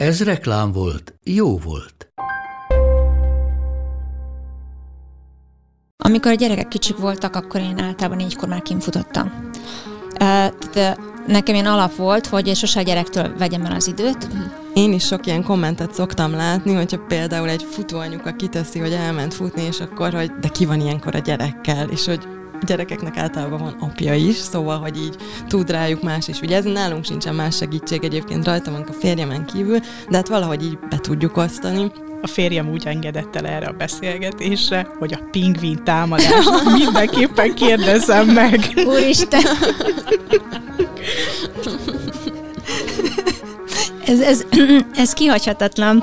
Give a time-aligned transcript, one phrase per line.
[0.00, 2.12] Ez reklám volt, jó volt.
[5.96, 9.50] Amikor a gyerekek kicsik voltak, akkor én általában négykor már kinfutottam.
[10.12, 14.28] Tehát nekem ilyen alap volt, hogy sose a gyerektől vegyem el az időt.
[14.74, 19.62] Én is sok ilyen kommentet szoktam látni, hogyha például egy futóanyuka kiteszi, hogy elment futni,
[19.62, 22.28] és akkor, hogy de ki van ilyenkor a gyerekkel, és hogy
[22.66, 25.16] gyerekeknek általában van apja is, szóval, hogy így
[25.48, 29.78] tud rájuk más is ez Nálunk sincsen más segítség egyébként rajta van a férjemen kívül,
[30.08, 31.92] de hát valahogy így be tudjuk osztani.
[32.22, 36.44] A férjem úgy engedett el erre a beszélgetésre, hogy a pingvin támadás
[36.78, 38.72] mindenképpen kérdezzem meg.
[38.86, 39.42] Úristen!
[44.06, 44.44] ez, ez,
[44.94, 46.02] ez kihagyhatatlan.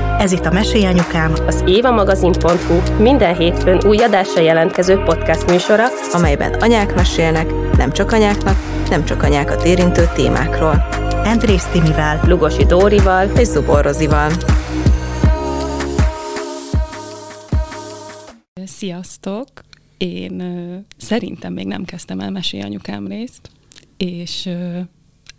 [0.19, 6.95] Ez itt a Mesélyanyukám, az évamagazin.hu minden hétfőn új adásra jelentkező podcast műsora, amelyben anyák
[6.95, 8.55] mesélnek, nem csak anyáknak,
[8.89, 10.87] nem csak anyákat érintő témákról.
[11.23, 14.31] Andrész Timivel, Lugosi Dórival és Zubor Rozival.
[18.65, 19.47] Sziasztok!
[19.97, 20.43] Én
[20.97, 23.49] szerintem még nem kezdtem el Mesélyanyukám részt,
[23.97, 24.49] és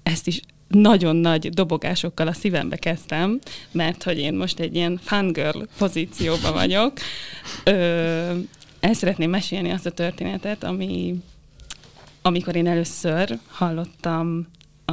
[0.03, 0.41] ezt is
[0.75, 3.39] nagyon nagy dobogásokkal a szívembe kezdtem,
[3.71, 6.93] mert hogy én most egy ilyen fangirl pozícióban vagyok.
[7.65, 7.73] Ö,
[8.81, 11.15] el szeretném mesélni azt a történetet, ami,
[12.23, 14.47] amikor én először hallottam
[14.85, 14.93] a,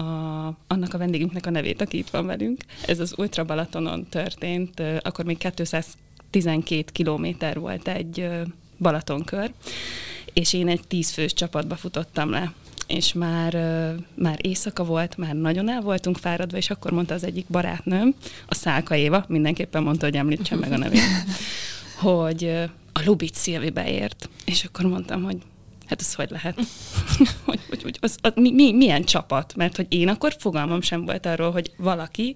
[0.68, 2.62] annak a vendégünknek a nevét, aki itt van velünk.
[2.86, 8.28] Ez az Ultra Balatonon történt, akkor még 212 kilométer volt egy
[8.78, 9.52] Balatonkör,
[10.34, 12.54] és én egy tízfős csapatba futottam le
[12.90, 13.54] és már,
[14.16, 18.56] már éjszaka volt, már nagyon el voltunk fáradva, és akkor mondta az egyik barátnőm, a
[18.56, 21.02] Szálka Éva, mindenképpen mondta, hogy említsem meg a nevét,
[22.02, 22.44] hogy
[22.94, 25.38] a Lubic Szilvi beért, és akkor mondtam, hogy
[25.86, 26.56] hát ez hogy lehet?
[27.46, 29.56] hogy, hogy, hogy az, az, mi, mi, milyen csapat?
[29.56, 32.36] Mert hogy én akkor fogalmam sem volt arról, hogy valaki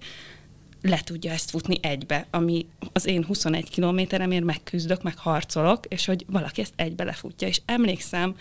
[0.82, 6.24] le tudja ezt futni egybe, ami az én 21 kilométeremért megküzdök, meg harcolok, és hogy
[6.28, 7.48] valaki ezt egybe lefutja.
[7.48, 8.34] És emlékszem,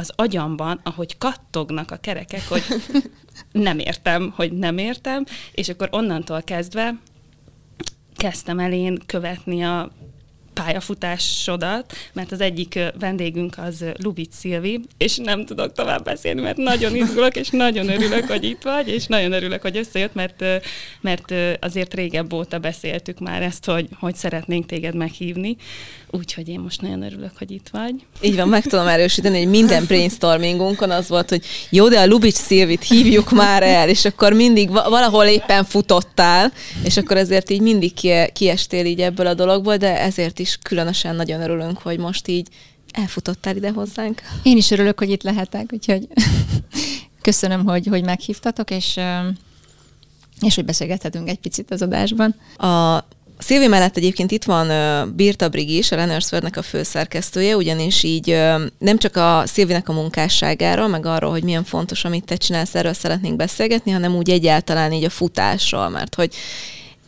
[0.00, 2.62] az agyamban, ahogy kattognak a kerekek, hogy
[3.52, 6.94] nem értem, hogy nem értem, és akkor onnantól kezdve
[8.16, 9.90] kezdtem el én követni a
[10.52, 16.96] pályafutásodat, mert az egyik vendégünk az Lubic Szilvi, és nem tudok tovább beszélni, mert nagyon
[16.96, 20.44] izgulok, és nagyon örülök, hogy itt vagy, és nagyon örülök, hogy összejött, mert,
[21.00, 25.56] mert azért régebb óta beszéltük már ezt, hogy, hogy szeretnénk téged meghívni,
[26.10, 27.94] úgyhogy én most nagyon örülök, hogy itt vagy.
[28.20, 32.36] Így van, meg tudom erősíteni, hogy minden brainstormingunkon az volt, hogy jó, de a Lubic
[32.36, 36.52] Szilvit hívjuk már el, és akkor mindig valahol éppen futottál,
[36.84, 37.92] és akkor ezért így mindig
[38.32, 42.48] kiestél így ebből a dologból, de ezért is is különösen nagyon örülünk, hogy most így
[42.92, 44.22] elfutottál ide hozzánk.
[44.42, 46.08] Én is örülök, hogy itt lehetek, úgyhogy
[47.28, 48.98] köszönöm, hogy, hogy meghívtatok, és,
[50.40, 52.34] és hogy beszélgethetünk egy picit az adásban.
[52.56, 53.04] A
[53.38, 54.68] Szilvi mellett egyébként itt van
[55.14, 58.26] Birta Brigi a Runners World-nek a főszerkesztője, ugyanis így
[58.78, 62.92] nem csak a Szilvinek a munkásságáról, meg arról, hogy milyen fontos, amit te csinálsz, erről
[62.92, 66.34] szeretnénk beszélgetni, hanem úgy egyáltalán így a futásról, mert hogy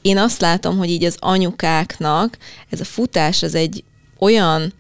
[0.03, 2.39] én azt látom, hogy így az anyukáknak
[2.71, 3.85] ez a futás az egy
[4.19, 4.73] olyan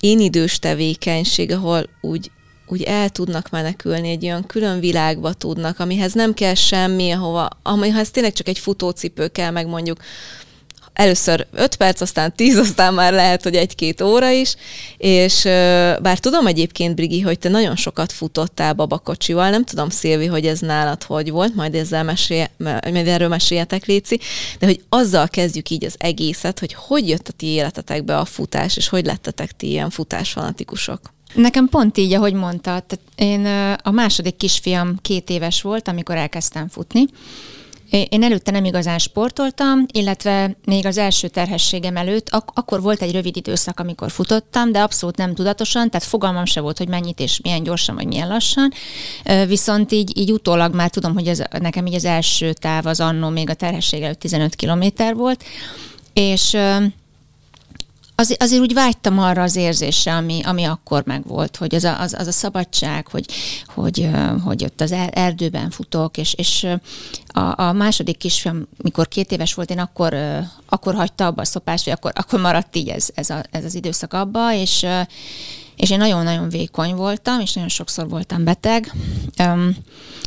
[0.00, 2.30] énidős tevékenység, ahol úgy
[2.66, 8.10] úgy el tudnak menekülni, egy olyan külön világba tudnak, amihez nem kell semmi, ahova, amihez
[8.10, 9.98] tényleg csak egy futócipő kell, meg mondjuk
[10.92, 14.54] először 5 perc, aztán 10, aztán már lehet, hogy egy-két óra is,
[14.96, 15.42] és
[16.02, 20.58] bár tudom egyébként, Brigi, hogy te nagyon sokat futottál babakocsival, nem tudom, Szilvi, hogy ez
[20.58, 24.20] nálad hogy volt, majd ezzel mesélj, majd erről meséljetek, Léci,
[24.58, 28.76] de hogy azzal kezdjük így az egészet, hogy hogy jött a ti életetekbe a futás,
[28.76, 31.00] és hogy lettetek ti ilyen futásfanatikusok?
[31.34, 32.84] Nekem pont így, ahogy mondtad.
[33.16, 33.46] Én
[33.82, 37.04] a második kisfiam két éves volt, amikor elkezdtem futni,
[37.92, 43.12] Én előtte nem igazán sportoltam, illetve még az első terhességem előtt, ak- akkor volt egy
[43.12, 47.40] rövid időszak, amikor futottam, de abszolút nem tudatosan, tehát fogalmam se volt, hogy mennyit és
[47.42, 48.72] milyen gyorsan, vagy milyen lassan.
[49.46, 53.28] Viszont így, így utólag már tudom, hogy ez, nekem így az első táv az annó
[53.28, 55.44] még a terhesség előtt 15 kilométer volt,
[56.12, 56.56] és
[58.22, 62.14] az, azért úgy vágytam arra az érzésre, ami, ami akkor megvolt, hogy az a, az,
[62.18, 63.26] az a szabadság, hogy,
[63.66, 64.08] hogy,
[64.44, 66.66] hogy ott az erdőben futok, és, és
[67.26, 70.16] a, a második kisfiam, mikor két éves volt, én akkor,
[70.68, 73.74] akkor hagyta abba a szopást, vagy akkor, akkor maradt így ez, ez, a, ez az
[73.74, 74.86] időszak abba, és,
[75.76, 78.92] és én nagyon-nagyon vékony voltam, és nagyon sokszor voltam beteg.
[79.38, 79.76] Um,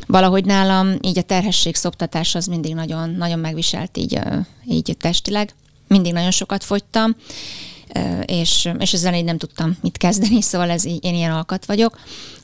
[0.06, 4.18] valahogy nálam így a terhesség szoptatás az mindig nagyon, nagyon megviselt így,
[4.66, 5.54] így testileg.
[5.88, 7.16] Mindig nagyon sokat fogytam,
[8.24, 11.98] és, és ezzel így nem tudtam mit kezdeni, szóval ez így, én ilyen alkat vagyok.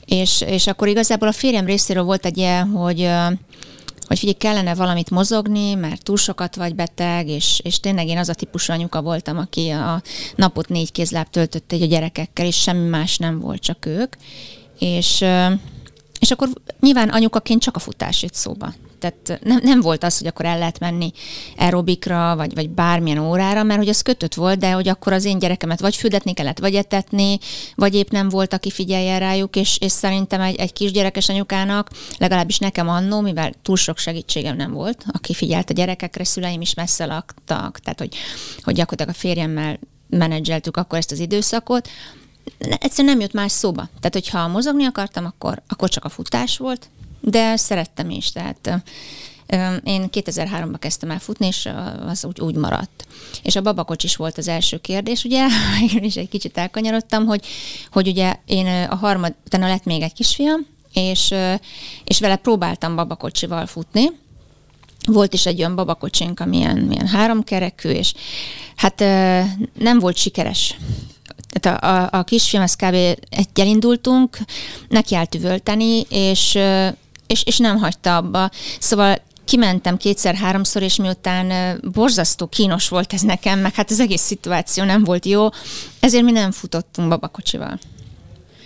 [0.05, 3.09] És, és akkor igazából a férjem részéről volt egy ilyen, hogy
[4.07, 8.29] hogy figyelj, kellene valamit mozogni, mert túl sokat vagy beteg, és, és tényleg én az
[8.29, 10.01] a típusú anyuka voltam, aki a
[10.35, 14.15] napot négy kézláb töltött egy a gyerekekkel, és semmi más nem volt, csak ők.
[14.79, 15.25] És,
[16.19, 16.49] és akkor
[16.79, 18.73] nyilván anyukaként csak a futás jött szóba
[19.03, 21.11] tehát nem, nem volt az, hogy akkor el lehet menni
[21.57, 25.39] aerobikra, vagy, vagy bármilyen órára, mert hogy az kötött volt, de hogy akkor az én
[25.39, 27.37] gyerekemet vagy fürdetni kellett, vagy etetni,
[27.75, 32.59] vagy épp nem volt, aki figyeljen rájuk, és, és szerintem egy, egy kisgyerekes anyukának, legalábbis
[32.59, 37.05] nekem annó, mivel túl sok segítségem nem volt, aki figyelt a gyerekekre, szüleim is messze
[37.05, 38.15] laktak, tehát hogy,
[38.61, 39.79] hogy gyakorlatilag a férjemmel
[40.09, 41.89] menedzseltük akkor ezt az időszakot,
[42.57, 43.89] egyszerűen nem jött más szóba.
[43.99, 46.89] Tehát, hogyha mozogni akartam, akkor, akkor csak a futás volt,
[47.25, 48.83] de szerettem is, tehát
[49.83, 51.69] én 2003-ban kezdtem el futni, és
[52.07, 53.07] az úgy, úgy maradt.
[53.43, 55.47] És a babakocs is volt az első kérdés, ugye,
[55.95, 57.45] én is egy kicsit elkanyarodtam, hogy,
[57.91, 61.33] hogy ugye én a harmad, utána lett még egy kisfiam, és,
[62.03, 64.05] és vele próbáltam babakocsival futni,
[65.05, 68.13] volt is egy olyan babakocsink, ami ilyen, ilyen háromkerekű, és
[68.75, 68.99] hát
[69.73, 70.77] nem volt sikeres
[71.53, 72.93] tehát a, a, a kisfiam, az kb.
[73.29, 74.37] egyel indultunk,
[74.89, 76.59] neki állt üvölteni, és
[77.33, 78.49] és, és nem hagyta abba.
[78.79, 84.83] Szóval kimentem kétszer-háromszor, és miután borzasztó kínos volt ez nekem, meg hát az egész szituáció
[84.83, 85.47] nem volt jó,
[85.99, 87.79] ezért mi nem futottunk babakocsival.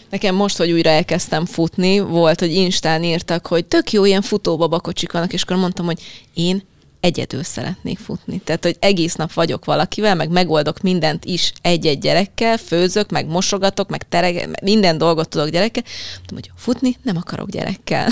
[0.09, 4.57] Nekem most, hogy újra elkezdtem futni, volt, hogy Instán írtak, hogy tök jó ilyen futó
[4.57, 6.01] babakocsik vannak, és akkor mondtam, hogy
[6.33, 6.63] én
[6.99, 8.39] egyedül szeretnék futni.
[8.39, 13.89] Tehát, hogy egész nap vagyok valakivel, meg megoldok mindent is egy-egy gyerekkel, főzök, meg mosogatok,
[13.89, 15.83] meg tereg, minden dolgot tudok gyerekkel.
[16.15, 18.07] Mondtam, hogy futni nem akarok gyerekkel.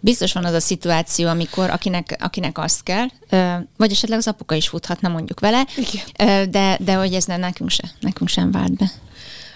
[0.00, 3.06] Biztos van az a szituáció, amikor akinek, akinek azt kell,
[3.76, 6.50] vagy esetleg az apuka is futhatna mondjuk vele, Igen.
[6.50, 8.90] de, de hogy ez nem, nekünk, se, nekünk sem vált be.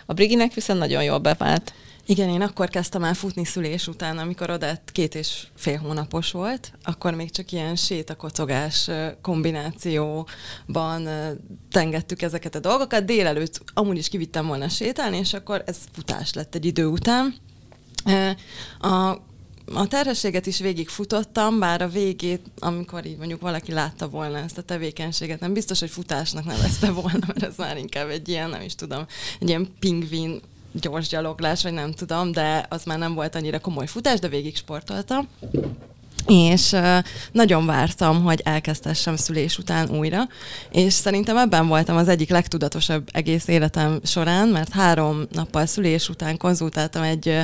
[0.07, 1.73] A Briginek viszont nagyon jól bevált.
[2.07, 6.73] Igen, én akkor kezdtem el futni szülés után, amikor Odett két és fél hónapos volt,
[6.83, 8.91] akkor még csak ilyen sétakocogás
[9.21, 11.09] kombinációban
[11.71, 13.05] tengettük ezeket a dolgokat.
[13.05, 17.35] Délelőtt amúgy is kivittem volna sétálni, és akkor ez futás lett egy idő után.
[18.81, 19.17] A
[19.75, 24.59] a terhességet is végig futottam, bár a végét, amikor így mondjuk valaki látta volna ezt
[24.59, 28.63] a tevékenységet, nem biztos, hogy futásnak nevezte volna, mert ez már inkább egy ilyen, nem
[28.63, 29.07] is tudom,
[29.41, 30.41] egy ilyen pingvin
[30.73, 34.57] gyors gyaloglás, vagy nem tudom, de az már nem volt annyira komoly futás, de végig
[34.57, 35.29] sportoltam
[36.27, 36.77] és
[37.33, 40.29] nagyon vártam, hogy elkezdhessem szülés után újra,
[40.71, 46.37] és szerintem ebben voltam az egyik legtudatosabb egész életem során, mert három nappal szülés után
[46.37, 47.39] konzultáltam egy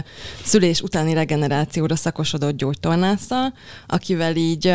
[0.45, 3.55] szülés utáni regenerációra szakosodott gyógytornásszal,
[3.87, 4.75] akivel így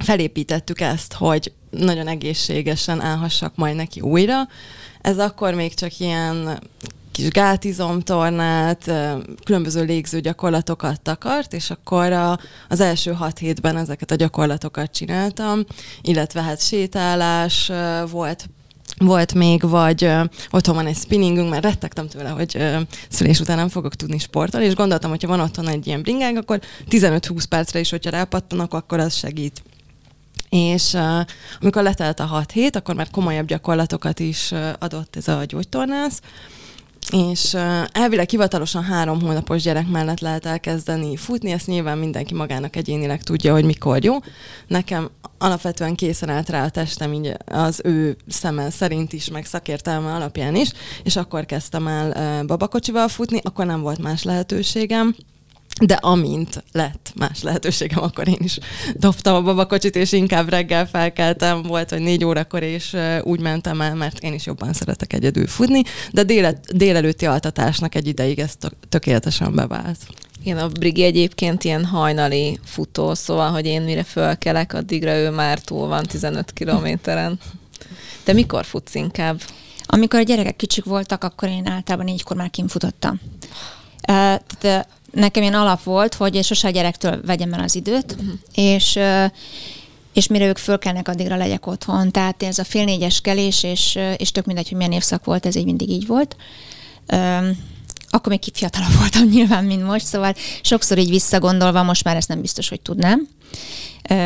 [0.00, 4.48] felépítettük ezt, hogy nagyon egészségesen állhassak majd neki újra.
[5.00, 6.60] Ez akkor még csak ilyen
[7.12, 8.92] kis gátizomtornát,
[9.44, 12.38] különböző légző gyakorlatokat takart, és akkor a,
[12.68, 15.64] az első hat hétben ezeket a gyakorlatokat csináltam,
[16.02, 17.70] illetve hát sétálás
[18.10, 18.48] volt
[19.04, 22.76] volt még, vagy ö, otthon van egy spinningünk, mert rettegtem tőle, hogy ö,
[23.08, 26.60] szülés után nem fogok tudni sportolni, és gondoltam, hogyha van otthon egy ilyen bringánk, akkor
[26.90, 29.62] 15-20 percre is, hogyha rápattanok, akkor az segít.
[30.48, 31.20] És uh,
[31.60, 36.20] amikor letelt a hat hét, akkor már komolyabb gyakorlatokat is uh, adott ez a gyógytornász,
[37.12, 37.56] és
[37.92, 43.52] elvileg hivatalosan három hónapos gyerek mellett lehet elkezdeni futni, ezt nyilván mindenki magának egyénileg tudja,
[43.52, 44.14] hogy mikor jó.
[44.66, 50.12] Nekem alapvetően készen állt rá a testem így az ő szeme szerint is, meg szakértelme
[50.12, 55.14] alapján is, és akkor kezdtem el babakocsival futni, akkor nem volt más lehetőségem.
[55.80, 58.58] De amint lett más lehetőségem, akkor én is
[58.94, 63.94] dobtam a babakocsit, és inkább reggel felkeltem, volt, hogy négy órakor, és úgy mentem el,
[63.94, 65.82] mert én is jobban szeretek egyedül futni,
[66.12, 68.52] de déle, délelőtti altatásnak egy ideig ez
[68.88, 69.98] tökéletesen bevált.
[70.42, 75.58] Igen, a Brigi egyébként ilyen hajnali futó, szóval, hogy én mire fölkelek, addigra ő már
[75.58, 77.38] túl van 15 kilométeren.
[78.24, 79.40] De mikor futsz inkább?
[79.86, 83.20] Amikor a gyerekek kicsik voltak, akkor én általában négykor már kimfutottam.
[84.00, 88.34] Tehát nekem ilyen alap volt, hogy sose a gyerektől vegyem el az időt, uh-huh.
[88.54, 88.98] és
[90.12, 92.10] és mire ők fölkelnek, addigra legyek otthon.
[92.10, 95.56] Tehát ez a fél négyes kelés, és, és tök mindegy, hogy milyen évszak volt, ez
[95.56, 96.36] így mindig így volt.
[97.12, 97.58] Um,
[98.10, 102.40] akkor még fiatalabb voltam nyilván, mint most, szóval sokszor így visszagondolva, most már ezt nem
[102.40, 103.28] biztos, hogy tudnám.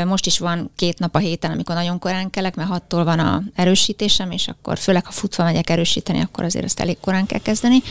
[0.06, 3.42] Most is van két nap a héten, amikor nagyon korán kelek, mert hattól van a
[3.54, 7.82] erősítésem, és akkor főleg, ha futva megyek erősíteni, akkor azért ezt elég korán kell kezdeni.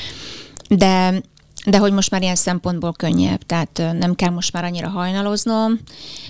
[0.70, 1.22] De
[1.65, 5.79] de hogy most már ilyen szempontból könnyebb, tehát nem kell most már annyira hajnaloznom,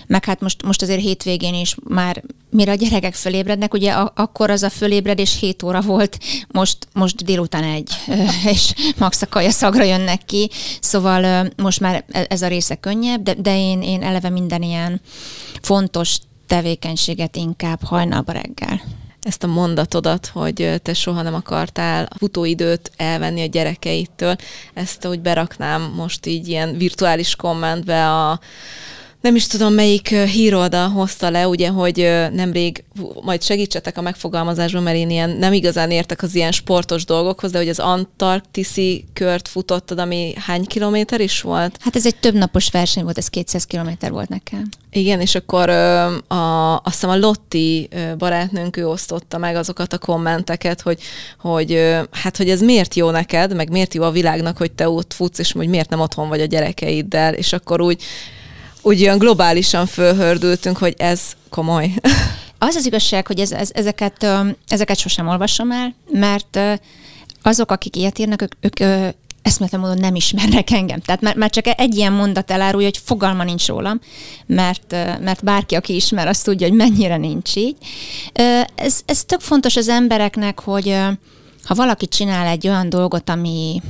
[0.06, 4.50] meg hát most, most azért hétvégén is már, mire a gyerekek fölébrednek, ugye a, akkor
[4.50, 7.90] az a fölébredés 7 óra volt, most, most délután egy,
[8.54, 10.50] és max a kaja szagra jönnek ki,
[10.80, 15.00] szóval most már e, ez a része könnyebb, de, de én, én eleve minden ilyen
[15.60, 18.80] fontos tevékenységet inkább hajnalba reggel
[19.24, 24.36] ezt a mondatodat, hogy te soha nem akartál futóidőt elvenni a gyerekeitől,
[24.74, 28.40] ezt úgy beraknám most így ilyen virtuális kommentbe a
[29.24, 31.96] nem is tudom, melyik híroldal hozta le, ugye, hogy
[32.32, 32.84] nemrég,
[33.22, 37.58] majd segítsetek a megfogalmazásban, mert én ilyen nem igazán értek az ilyen sportos dolgokhoz, de
[37.58, 41.76] hogy az antarktiszi kört futottad, ami hány kilométer is volt?
[41.80, 44.68] Hát ez egy több napos verseny volt, ez 200 kilométer volt nekem.
[44.90, 47.88] Igen, és akkor a, azt hiszem a Lotti
[48.18, 51.00] barátnőnk, ő osztotta meg azokat a kommenteket, hogy,
[51.38, 55.12] hogy hát, hogy ez miért jó neked, meg miért jó a világnak, hogy te ott
[55.12, 58.02] futsz, és hogy miért nem otthon vagy a gyerekeiddel, és akkor úgy
[58.84, 61.90] úgy olyan globálisan fölhördültünk, hogy ez komoly.
[62.58, 64.26] Az az igazság, hogy ez, ez, ezeket,
[64.68, 66.58] ezeket sosem olvasom el, mert
[67.42, 69.06] azok, akik ilyet írnak, ők, ők
[69.42, 71.00] eszméletlen módon nem ismernek engem.
[71.00, 74.00] Tehát már, már csak egy ilyen mondat elárulja, hogy fogalma nincs rólam,
[74.46, 77.76] mert, mert bárki, aki ismer, azt tudja, hogy mennyire nincs így.
[78.74, 80.96] Ez, ez tök fontos az embereknek, hogy
[81.64, 83.82] ha valaki csinál egy olyan dolgot, ami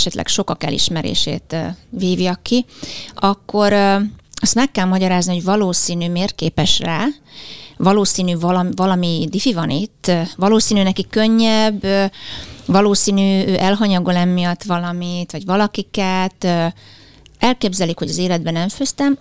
[0.00, 1.56] esetleg sokak elismerését
[1.90, 2.64] vívja ki,
[3.14, 3.72] akkor
[4.34, 7.06] azt meg kell magyarázni, hogy valószínű miért képes rá,
[7.76, 11.86] valószínű valami, valami difi van itt, valószínű neki könnyebb,
[12.66, 16.46] valószínű ő elhanyagol emiatt valamit, vagy valakiket,
[17.38, 19.18] elképzelik, hogy az életben nem főztem,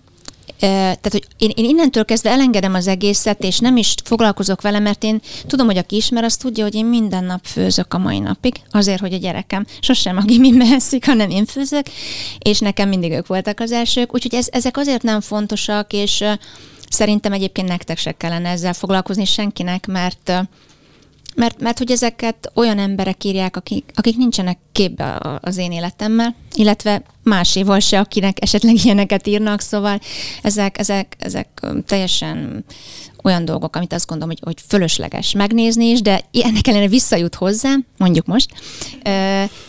[0.59, 5.03] tehát, hogy én, én innentől kezdve elengedem az egészet, és nem is foglalkozok vele, mert
[5.03, 8.55] én tudom, hogy aki ismer, az tudja, hogy én minden nap főzök a mai napig,
[8.71, 11.85] azért, hogy a gyerekem sosem a gimibe eszik, hanem én főzök,
[12.39, 16.23] és nekem mindig ők voltak az elsők, úgyhogy ez, ezek azért nem fontosak, és
[16.89, 20.31] szerintem egyébként nektek se kellene ezzel foglalkozni senkinek, mert
[21.39, 27.03] mert, mert hogy ezeket olyan emberek írják, akik, akik nincsenek képbe az én életemmel, illetve
[27.23, 29.99] máséval se, akinek esetleg ilyeneket írnak, szóval
[30.41, 31.47] ezek, ezek, ezek
[31.85, 32.65] teljesen
[33.23, 37.75] olyan dolgok, amit azt gondolom, hogy, hogy fölösleges megnézni is, de ennek ellenére visszajut hozzá,
[37.97, 38.49] mondjuk most,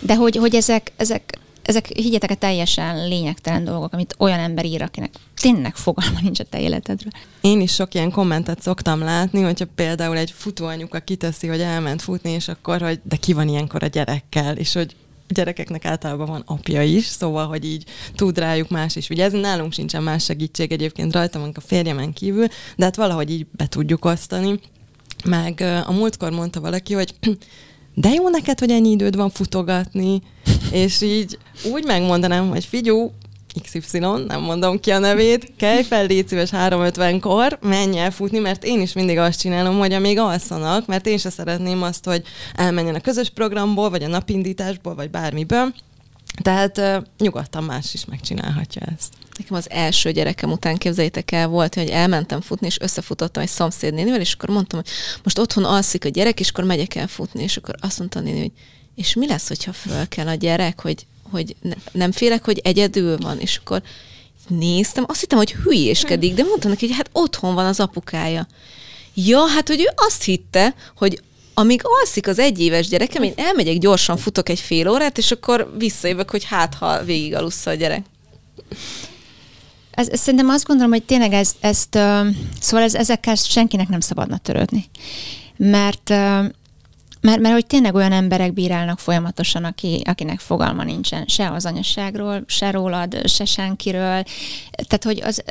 [0.00, 1.38] de hogy, hogy ezek, ezek
[1.70, 5.10] ezek, higgyetek, teljesen lényegtelen dolgok, amit olyan ember ír, akinek
[5.40, 7.12] tényleg fogalma nincs a te életedről.
[7.40, 12.30] Én is sok ilyen kommentet szoktam látni, hogyha például egy futóanyuka kiteszi, hogy elment futni,
[12.30, 14.96] és akkor, hogy de ki van ilyenkor a gyerekkel, és hogy
[15.28, 17.84] a gyerekeknek általában van apja is, szóval, hogy így
[18.14, 19.40] tud rájuk más is vigyázni.
[19.40, 22.46] Nálunk sincsen más segítség egyébként rajtam, a férjemen kívül,
[22.76, 24.60] de hát valahogy így be tudjuk osztani.
[25.24, 27.14] Meg a múltkor mondta valaki, hogy
[27.94, 30.22] de jó neked, hogy ennyi időd van futogatni,
[30.72, 31.38] és így
[31.72, 33.12] úgy megmondanám, hogy figyú,
[33.62, 38.64] XY, nem mondom ki a nevét, kelj fel, légy szíves 3.50-kor, menj el futni, mert
[38.64, 42.22] én is mindig azt csinálom, hogy amíg alszanak, mert én se szeretném azt, hogy
[42.54, 45.74] elmenjen a közös programból, vagy a napindításból, vagy bármiből.
[46.42, 49.12] Tehát uh, nyugodtan más is megcsinálhatja ezt.
[49.38, 54.20] Nekem az első gyerekem után képzeljétek el volt, hogy elmentem futni, és összefutottam egy szomszédnénivel,
[54.20, 54.90] és akkor mondtam, hogy
[55.22, 58.22] most otthon alszik a gyerek, és akkor megyek el futni, és akkor azt mondta a
[58.22, 58.52] néni, hogy
[58.94, 63.16] és mi lesz, hogyha föl kell a gyerek, hogy, hogy ne, nem félek, hogy egyedül
[63.16, 63.82] van, és akkor
[64.48, 68.46] néztem, azt hittem, hogy hülyéskedik, de mondtam neki, hogy hát otthon van az apukája.
[69.14, 71.22] Ja, hát, hogy ő azt hitte, hogy
[71.54, 76.30] amíg alszik az egyéves gyerekem, én elmegyek gyorsan, futok egy fél órát, és akkor visszajövök,
[76.30, 78.04] hogy hát, ha végig alussza a gyerek.
[79.90, 82.26] Ez, ez, szerintem azt gondolom, hogy tényleg ez, ezt, uh,
[82.60, 84.84] szóval ez, ezekkel senkinek nem szabadna törődni.
[85.56, 86.10] Mert
[87.20, 92.42] mert, mert hogy tényleg olyan emberek bírálnak folyamatosan, aki, akinek fogalma nincsen se az anyaságról,
[92.46, 94.24] se rólad, se senkiről.
[94.86, 95.42] Tehát, hogy az,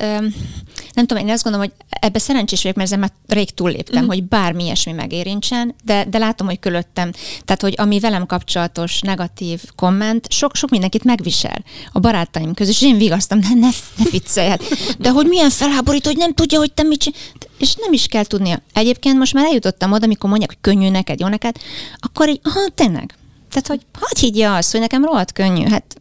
[0.94, 4.08] nem tudom, én azt gondolom, hogy ebbe szerencsés vagyok, mert ezzel már rég túlléptem, mm.
[4.08, 7.12] hogy bármi ilyesmi megérintsen, de, de látom, hogy körülöttem,
[7.46, 11.64] tehát, hogy ami velem kapcsolatos negatív komment, sok, sok mindenkit megvisel.
[11.92, 14.56] A barátaim közül, és én vigasztam, ne, ne, ne viccelj,
[14.98, 17.20] de hogy milyen felháborító, hogy nem tudja, hogy te mit csinál,
[17.60, 18.62] és nem is kell tudnia.
[18.74, 21.56] Egyébként most már eljutottam oda, amikor mondják, hogy könnyű neked, jó neked,
[22.00, 23.14] akkor így, aha, tényleg.
[23.50, 25.68] Tehát, hogy hadd higgye azt, hogy nekem rohadt könnyű.
[25.68, 26.00] Hát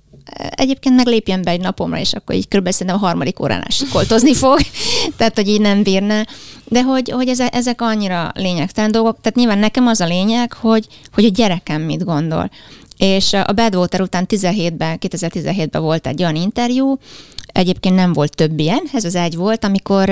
[0.51, 2.71] egyébként meglépjen be egy napomra, és akkor így kb.
[2.71, 4.59] szerintem a harmadik óránál sikoltozni fog,
[5.17, 6.25] tehát hogy így nem bírna.
[6.65, 10.87] De hogy, hogy ezek, ezek annyira lényegtelen dolgok, tehát nyilván nekem az a lényeg, hogy,
[11.13, 12.51] hogy a gyerekem mit gondol.
[12.99, 16.99] És a Badwater után 17-ben, 2017-ben volt egy olyan interjú,
[17.53, 20.11] Egyébként nem volt több ilyen, ez az egy volt, amikor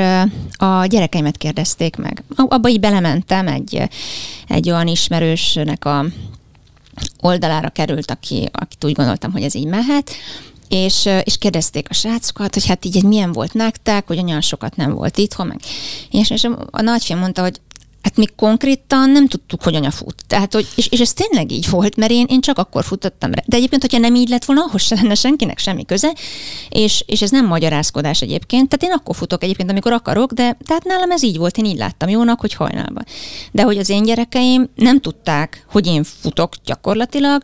[0.53, 2.23] a gyerekeimet kérdezték meg.
[2.37, 3.83] Abba így belementem, egy,
[4.49, 6.05] egy olyan ismerősnek a
[7.21, 10.11] oldalára került, aki, akit úgy gondoltam, hogy ez így mehet,
[10.69, 14.95] és, és kérdezték a srácokat, hogy hát így milyen volt nektek, hogy olyan sokat nem
[14.95, 15.61] volt itthon, meg.
[16.11, 17.61] És, és a nagyfiam mondta, hogy
[18.07, 20.15] hát mi konkrétan nem tudtuk, hogy anya fut.
[20.27, 23.31] Tehát, hogy, és, és ez tényleg így volt, mert én, én csak akkor futottam.
[23.31, 26.15] De egyébként, hogyha nem így lett volna, ahhoz se lenne senkinek semmi köze,
[26.69, 28.69] és, és ez nem magyarázkodás egyébként.
[28.69, 31.77] Tehát én akkor futok egyébként, amikor akarok, de tehát nálam ez így volt, én így
[31.77, 33.05] láttam jónak, hogy hajnalban.
[33.53, 37.43] De hogy az én gyerekeim nem tudták, hogy én futok gyakorlatilag,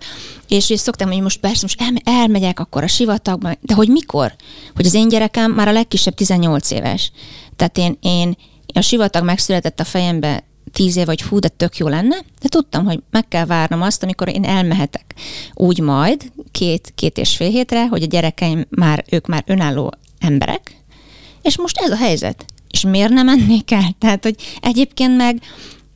[0.49, 4.35] és, és szoktam, hogy most persze most el, elmegyek akkor a sivatagba, de hogy mikor?
[4.75, 7.13] Hogy az én gyerekem már a legkisebb 18 éves.
[7.57, 8.37] Tehát én, én
[8.75, 12.85] a sivatag megszületett a fejembe tíz év, vagy hú, de tök jó lenne, de tudtam,
[12.85, 15.15] hogy meg kell várnom azt, amikor én elmehetek
[15.55, 20.77] úgy majd két, két és fél hétre, hogy a gyerekeim már, ők már önálló emberek,
[21.43, 22.45] és most ez a helyzet.
[22.71, 23.95] És miért nem mennék el?
[23.99, 25.41] Tehát, hogy egyébként meg,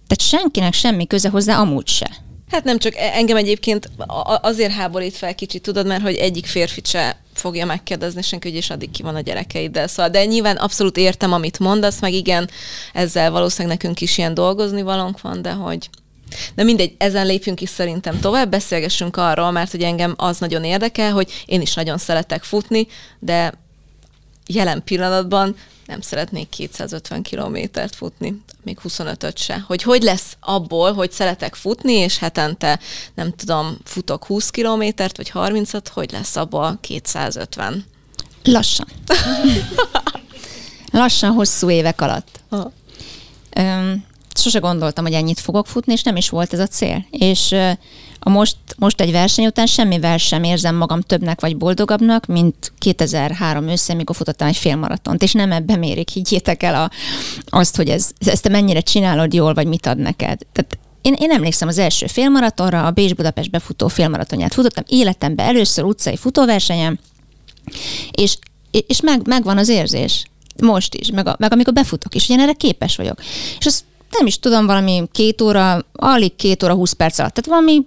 [0.06, 2.11] tehát senkinek semmi köze hozzá amúgy se.
[2.50, 3.91] Hát nem csak e- engem egyébként
[4.41, 8.71] azért háborít fel kicsit, tudod, mert hogy egyik férfit se fogja megkérdezni senki, hogy és
[8.71, 9.87] addig ki van a gyerekeiddel.
[9.87, 12.50] Szóval, de nyilván abszolút értem, amit mondasz, meg igen,
[12.93, 15.88] ezzel valószínűleg nekünk is ilyen dolgozni valónk van, de hogy
[16.55, 21.12] de mindegy, ezen lépjünk is szerintem tovább, beszélgessünk arról, mert hogy engem az nagyon érdekel,
[21.12, 22.87] hogy én is nagyon szeretek futni,
[23.19, 23.53] de
[24.47, 29.64] jelen pillanatban nem szeretnék 250 kilométert futni, még 25-öt se.
[29.66, 32.78] Hogy hogy lesz abból, hogy szeretek futni, és hetente,
[33.15, 37.84] nem tudom, futok 20 kilométert, vagy 30-at, hogy lesz abból 250?
[38.45, 38.87] Lassan.
[40.93, 42.41] Lassan, hosszú évek alatt.
[42.49, 42.73] Ha.
[43.50, 47.06] Öm, sose gondoltam, hogy ennyit fogok futni, és nem is volt ez a cél.
[47.11, 47.54] És
[48.26, 53.69] a most, most egy verseny után semmivel sem érzem magam többnek vagy boldogabbnak, mint 2003
[53.69, 56.91] őszén, mikor futottam egy félmaratont, és nem ebbe mérik, higgyétek el a,
[57.45, 60.39] azt, hogy ez, ezt te mennyire csinálod jól, vagy mit ad neked.
[60.52, 65.84] Tehát én, én emlékszem az első félmaratonra, a Bécs Budapest befutó félmaratonját futottam, életemben először
[65.84, 66.99] utcai futóversenyem,
[68.10, 68.36] és,
[68.71, 70.26] és meg, megvan az érzés.
[70.62, 73.19] Most is, meg, a, meg amikor befutok, és ugye erre képes vagyok.
[73.58, 77.34] És azt nem is tudom, valami két óra, alig két óra, húsz perc alatt.
[77.34, 77.86] Tehát valami,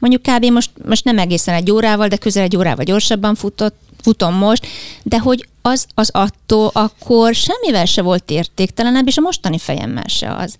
[0.00, 0.44] mondjuk kb.
[0.44, 4.66] most, most nem egészen egy órával, de közel egy órával gyorsabban futott, futom most,
[5.02, 10.34] de hogy az, az attól akkor semmivel se volt értéktelenebb, és a mostani fejemmel se
[10.34, 10.56] az.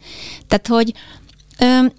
[0.49, 0.93] Tehát, hogy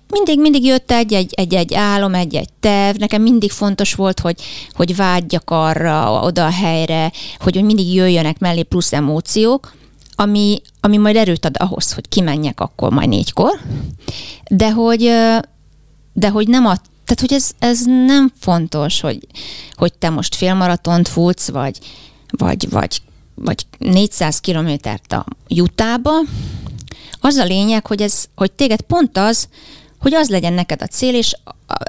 [0.09, 4.19] mindig, mindig jött egy, egy, egy, egy álom, egy, egy terv, nekem mindig fontos volt,
[4.19, 4.41] hogy,
[4.73, 9.73] hogy vágyjak arra, oda a helyre, hogy, hogy mindig jöjjönek mellé plusz emóciók,
[10.15, 13.59] ami, ami majd erőt ad ahhoz, hogy kimenjek akkor majd négykor,
[14.49, 15.11] de hogy,
[16.15, 16.75] de hogy nem a
[17.05, 19.27] tehát, hogy ez, ez nem fontos, hogy,
[19.73, 21.79] hogy te most félmaratont futsz, vagy,
[22.29, 23.01] vagy, vagy,
[23.35, 26.11] vagy 400 kilométert a jutába.
[27.19, 29.47] Az a lényeg, hogy, ez, hogy téged pont az,
[30.05, 31.35] hogy az legyen neked a cél, és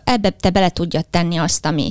[0.04, 1.90] ebbe te bele tudja tenni azt, ami,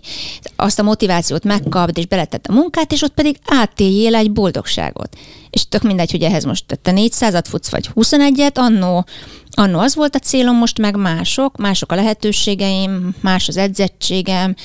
[0.55, 5.17] azt a motivációt megkapd, és beletett a munkát, és ott pedig átéljél egy boldogságot.
[5.49, 9.05] És tök mindegy, hogy ehhez most te 400-at futsz, vagy 21-et, annó,
[9.51, 14.55] annó az volt a célom, most meg mások, mások a lehetőségeim, más az edzettségem,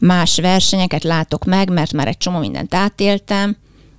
[0.00, 3.56] más versenyeket látok meg, mert már egy csomó mindent átéltem,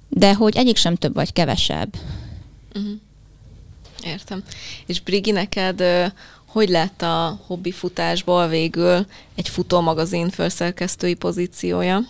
[0.09, 1.95] de hogy egyik sem több vagy kevesebb.
[2.75, 2.91] Uh-huh.
[4.03, 4.43] Értem.
[4.85, 5.83] És Brigi, neked
[6.47, 9.05] hogy lett a hobbi futásból végül
[9.35, 12.01] egy futómagazin felszerkesztői pozíciója?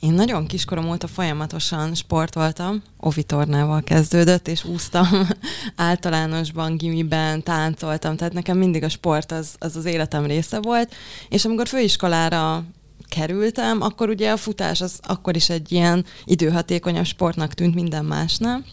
[0.00, 5.06] Én nagyon kiskorom óta folyamatosan sportoltam, ovitornával kezdődött, és úsztam
[5.76, 10.94] általánosban, gimiben, táncoltam, tehát nekem mindig a sport az, az az életem része volt,
[11.28, 12.64] és amikor főiskolára
[13.08, 18.64] kerültem, akkor ugye a futás az akkor is egy ilyen időhatékonyabb sportnak tűnt minden másnál,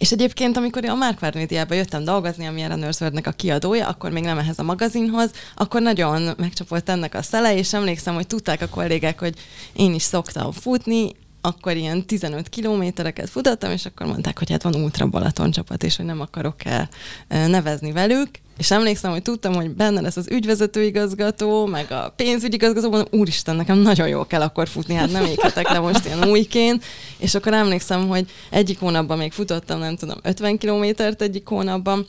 [0.00, 4.22] És egyébként, amikor a Mark médiába jöttem dolgozni, ami a Nurse a kiadója, akkor még
[4.22, 8.68] nem ehhez a magazinhoz, akkor nagyon megcsapott ennek a szele, és emlékszem, hogy tudták a
[8.68, 9.34] kollégák, hogy
[9.72, 11.10] én is szoktam futni,
[11.40, 15.96] akkor ilyen 15 kilométereket futottam, és akkor mondták, hogy hát van Ultra Balaton csapat, és
[15.96, 16.88] hogy nem akarok el
[17.28, 18.28] nevezni velük.
[18.58, 23.78] És emlékszem, hogy tudtam, hogy benne lesz az ügyvezetőigazgató, meg a pénzügyigazgató, mondom, úristen, nekem
[23.78, 26.84] nagyon jól kell akkor futni, hát nem éghetek le most ilyen újként.
[27.18, 32.06] És akkor emlékszem, hogy egyik hónapban még futottam, nem tudom, 50 kilométert egyik hónapban,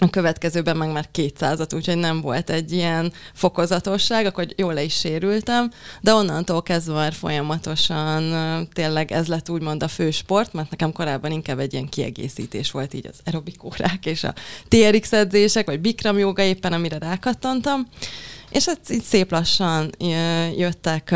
[0.00, 4.94] a következőben meg már 200-at, úgyhogy nem volt egy ilyen fokozatosság, akkor jól le is
[4.94, 8.32] sérültem, de onnantól kezdve már folyamatosan
[8.72, 12.94] tényleg ez lett úgymond a fő sport, mert nekem korábban inkább egy ilyen kiegészítés volt
[12.94, 14.34] így az aerobikórák és a
[14.68, 17.86] TRX edzések, vagy Bikram joga éppen, amire rákattantam,
[18.50, 19.90] és hát így szép lassan
[20.56, 21.14] jöttek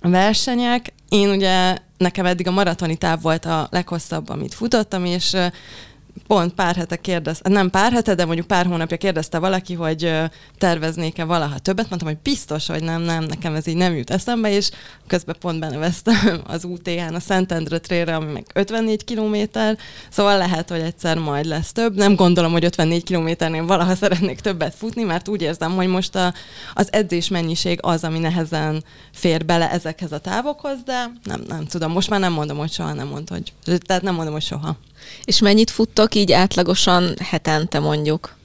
[0.00, 0.92] versenyek.
[1.08, 5.36] Én ugye, nekem eddig a maratoni táv volt a leghosszabb, amit futottam, és
[6.26, 10.12] pont pár hete kérdez, nem pár hete, de mondjuk pár hónapja kérdezte valaki, hogy
[10.58, 11.88] terveznék-e valaha többet.
[11.88, 14.70] Mondtam, hogy biztos, hogy nem, nem, nekem ez így nem jut eszembe, és
[15.06, 20.80] közben pont beneveztem az UTH-n a Szentendre trailre, ami meg 54 kilométer, szóval lehet, hogy
[20.80, 21.96] egyszer majd lesz több.
[21.96, 26.34] Nem gondolom, hogy 54 kilométernél valaha szeretnék többet futni, mert úgy érzem, hogy most a,
[26.74, 31.92] az edzés mennyiség az, ami nehezen fér bele ezekhez a távokhoz, de nem, nem tudom.
[31.92, 34.76] Most már nem mondom, hogy soha nem mondom, hogy, tehát nem mondom, hogy soha.
[35.24, 38.36] És mennyit futtok így átlagosan hetente mondjuk?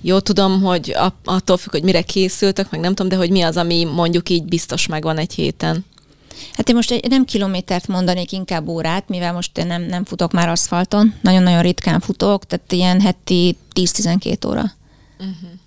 [0.00, 3.56] Jó, tudom, hogy attól függ, hogy mire készültök, meg nem tudom, de hogy mi az,
[3.56, 5.84] ami mondjuk így biztos megvan egy héten.
[6.52, 10.32] Hát én most egy, nem kilométert mondanék, inkább órát, mivel most én nem, nem futok
[10.32, 14.72] már aszfalton, nagyon-nagyon ritkán futok, tehát ilyen heti 10-12 óra.
[15.18, 15.60] Uh-huh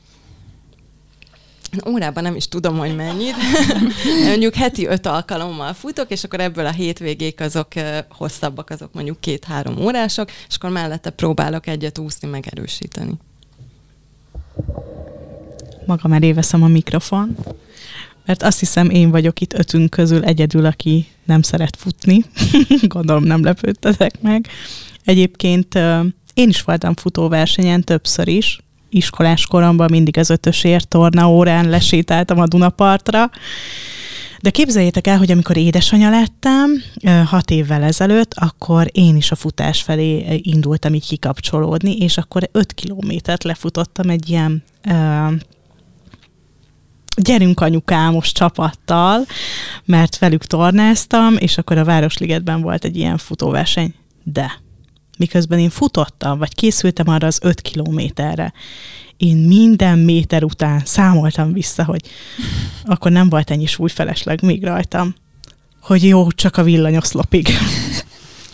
[1.88, 3.36] órában nem is tudom, hogy mennyit.
[4.28, 7.68] mondjuk heti öt alkalommal futok, és akkor ebből a hétvégék azok
[8.10, 13.14] hosszabbak, azok mondjuk két-három órások, és akkor mellette próbálok egyet úszni, megerősíteni.
[15.86, 17.36] Magam elé a mikrofon,
[18.26, 22.26] mert azt hiszem én vagyok itt ötünk közül egyedül, aki nem szeret futni.
[22.82, 24.48] Gondolom nem lepődtetek meg.
[25.04, 25.76] Egyébként
[26.34, 28.60] én is voltam futóversenyen többször is,
[28.96, 33.30] iskolás koromban mindig az ötösért torna órán lesétáltam a Dunapartra,
[34.42, 36.84] de képzeljétek el, hogy amikor édesanya lettem,
[37.26, 42.74] hat évvel ezelőtt, akkor én is a futás felé indultam így kikapcsolódni, és akkor öt
[42.74, 45.34] kilométert lefutottam egy ilyen uh,
[47.16, 49.26] gyerünk anyukámos csapattal,
[49.86, 53.94] mert velük tornáztam, és akkor a Városligetben volt egy ilyen futóverseny.
[54.24, 54.64] De
[55.18, 58.54] miközben én futottam, vagy készültem arra az öt kilométerre,
[59.18, 62.02] én minden méter után számoltam vissza, hogy
[62.84, 65.16] akkor nem volt ennyi súlyfelesleg még rajtam,
[65.82, 67.48] hogy jó, csak a villanyoszlopig.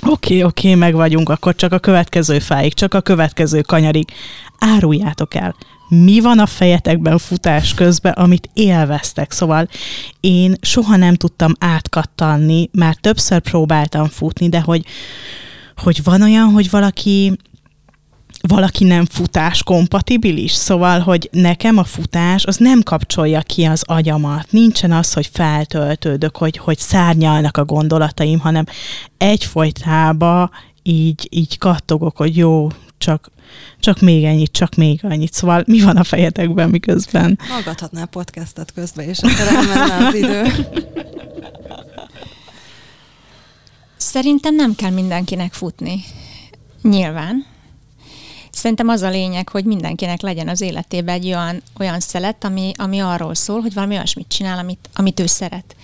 [0.04, 4.10] Oké, okay, oké, okay, meg vagyunk, akkor csak a következő fáig, csak a következő kanyarig.
[4.60, 5.56] Áruljátok el,
[5.88, 9.32] mi van a fejetekben futás közben, amit élveztek.
[9.32, 9.68] Szóval
[10.20, 14.86] én soha nem tudtam átkattanni, már többször próbáltam futni, de hogy
[15.82, 17.38] hogy van olyan, hogy valaki
[18.48, 24.52] valaki nem futás kompatibilis, szóval, hogy nekem a futás az nem kapcsolja ki az agyamat.
[24.52, 28.66] Nincsen az, hogy feltöltődök, hogy, hogy szárnyalnak a gondolataim, hanem
[29.18, 30.52] egyfolytában
[30.84, 32.68] így, így kattogok, hogy jó,
[32.98, 33.32] csak,
[33.80, 35.34] csak még ennyit, csak még annyit.
[35.34, 37.40] Szóval mi van a fejetekben miközben?
[37.50, 40.44] Hallgathatnál podcastet közben, és akkor elmenne az idő.
[44.02, 46.04] Szerintem nem kell mindenkinek futni.
[46.82, 47.46] Nyilván.
[48.52, 53.00] Szerintem az a lényeg, hogy mindenkinek legyen az életében egy olyan, olyan szelet, ami, ami
[53.00, 55.76] arról szól, hogy valami olyasmit csinál, amit, amit ő szeret.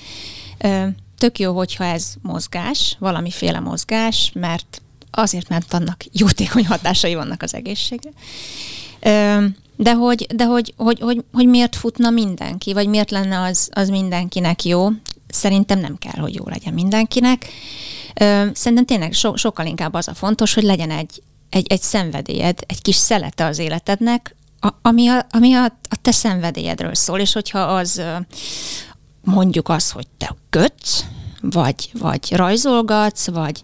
[1.18, 7.54] Tök jó, hogyha ez mozgás, valamiféle mozgás, mert azért, mert annak jótékony hatásai vannak az
[7.54, 8.10] egészségre.
[9.76, 13.90] De hogy, de hogy, hogy, hogy, hogy miért futna mindenki, vagy miért lenne az, az
[13.90, 14.88] mindenkinek jó,
[15.28, 17.50] szerintem nem kell, hogy jó legyen mindenkinek.
[18.54, 22.82] Szerintem tényleg so, sokkal inkább az a fontos, hogy legyen egy, egy, egy szenvedélyed, egy
[22.82, 27.60] kis szelete az életednek, a, ami, a, ami a, a te szenvedélyedről szól, és hogyha
[27.60, 28.02] az
[29.24, 31.04] mondjuk az, hogy te kötsz,
[31.42, 33.62] vagy, vagy rajzolgatsz, vagy,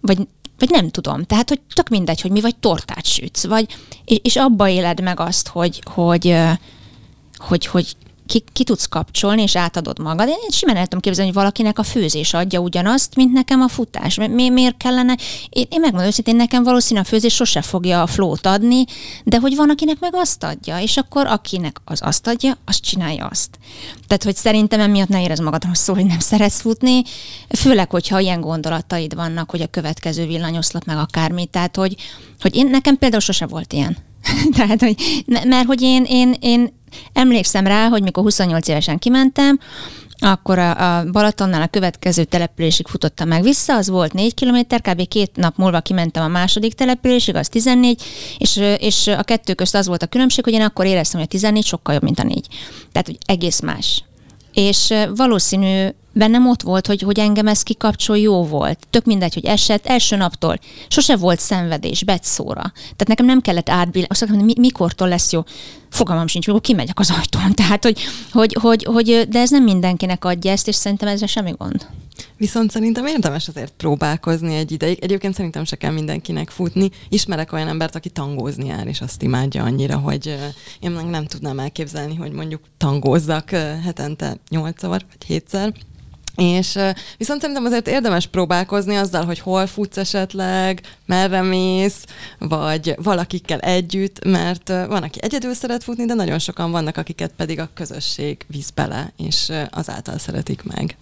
[0.00, 0.18] vagy,
[0.58, 1.24] vagy nem tudom.
[1.24, 5.20] Tehát, hogy tök mindegy, hogy mi vagy tortát sütsz, vagy, és, és abba éled meg
[5.20, 6.36] azt, hogy, hogy,
[7.36, 10.28] hogy, hogy ki, ki tudsz kapcsolni, és átadod magad.
[10.28, 14.16] Én simán el tudom képzelni, hogy valakinek a főzés adja ugyanazt, mint nekem a futás.
[14.16, 15.16] Mi, miért kellene?
[15.48, 18.84] Én, én megmondom őszintén, nekem valószínű a főzés sose fogja a flót adni,
[19.24, 23.26] de hogy van, akinek meg azt adja, és akkor akinek az azt adja, az csinálja
[23.26, 23.58] azt.
[24.06, 27.02] Tehát, hogy szerintem emiatt ne érez magad rosszul, hogy nem szeretsz futni,
[27.48, 31.46] főleg, hogyha ilyen gondolataid vannak, hogy a következő villanyoszlop meg akármi.
[31.46, 31.96] Tehát, hogy,
[32.40, 33.96] hogy én, nekem például sose volt ilyen.
[34.56, 36.80] Tehát, hogy, mert hogy én, én, én
[37.12, 39.58] emlékszem rá, hogy mikor 28 évesen kimentem,
[40.18, 44.58] akkor a, a Balatonnál a következő településig futottam meg vissza, az volt 4 km,
[44.90, 45.08] kb.
[45.08, 48.02] két nap múlva kimentem a második településig, az 14,
[48.38, 51.32] és, és a kettő közt az volt a különbség, hogy én akkor éreztem, hogy a
[51.32, 52.46] 14 sokkal jobb, mint a 4.
[52.92, 54.04] Tehát, hogy egész más.
[54.52, 58.78] És valószínű bennem ott volt, hogy, hogy engem ez kikapcsol, jó volt.
[58.90, 60.58] Tök mindegy, hogy esett, első naptól.
[60.88, 62.72] Sose volt szenvedés, betszóra.
[62.72, 64.10] Tehát nekem nem kellett átbillenni.
[64.10, 65.42] Azt mondom, mi, mikortól lesz jó.
[65.92, 67.54] Fogalmam sincs, mikor kimegyek az ajtón.
[67.60, 68.00] Tehát, hogy,
[68.32, 71.86] hogy, hogy, hogy, de ez nem mindenkinek adja ezt, és szerintem ezzel semmi gond.
[72.36, 74.98] Viszont szerintem érdemes azért próbálkozni egy ideig.
[75.00, 76.90] Egyébként szerintem se kell mindenkinek futni.
[77.08, 80.38] Ismerek olyan embert, aki tangózni jár, és azt imádja annyira, hogy
[80.80, 83.50] én meg nem tudnám elképzelni, hogy mondjuk tangózzak
[83.84, 85.72] hetente nyolcszor vagy hétszer.
[86.36, 86.78] És
[87.18, 92.04] viszont szerintem azért érdemes próbálkozni azzal, hogy hol futsz esetleg, merre mész,
[92.38, 97.58] vagy valakikkel együtt, mert van, aki egyedül szeret futni, de nagyon sokan vannak, akiket pedig
[97.58, 100.96] a közösség visz bele, és azáltal szeretik meg.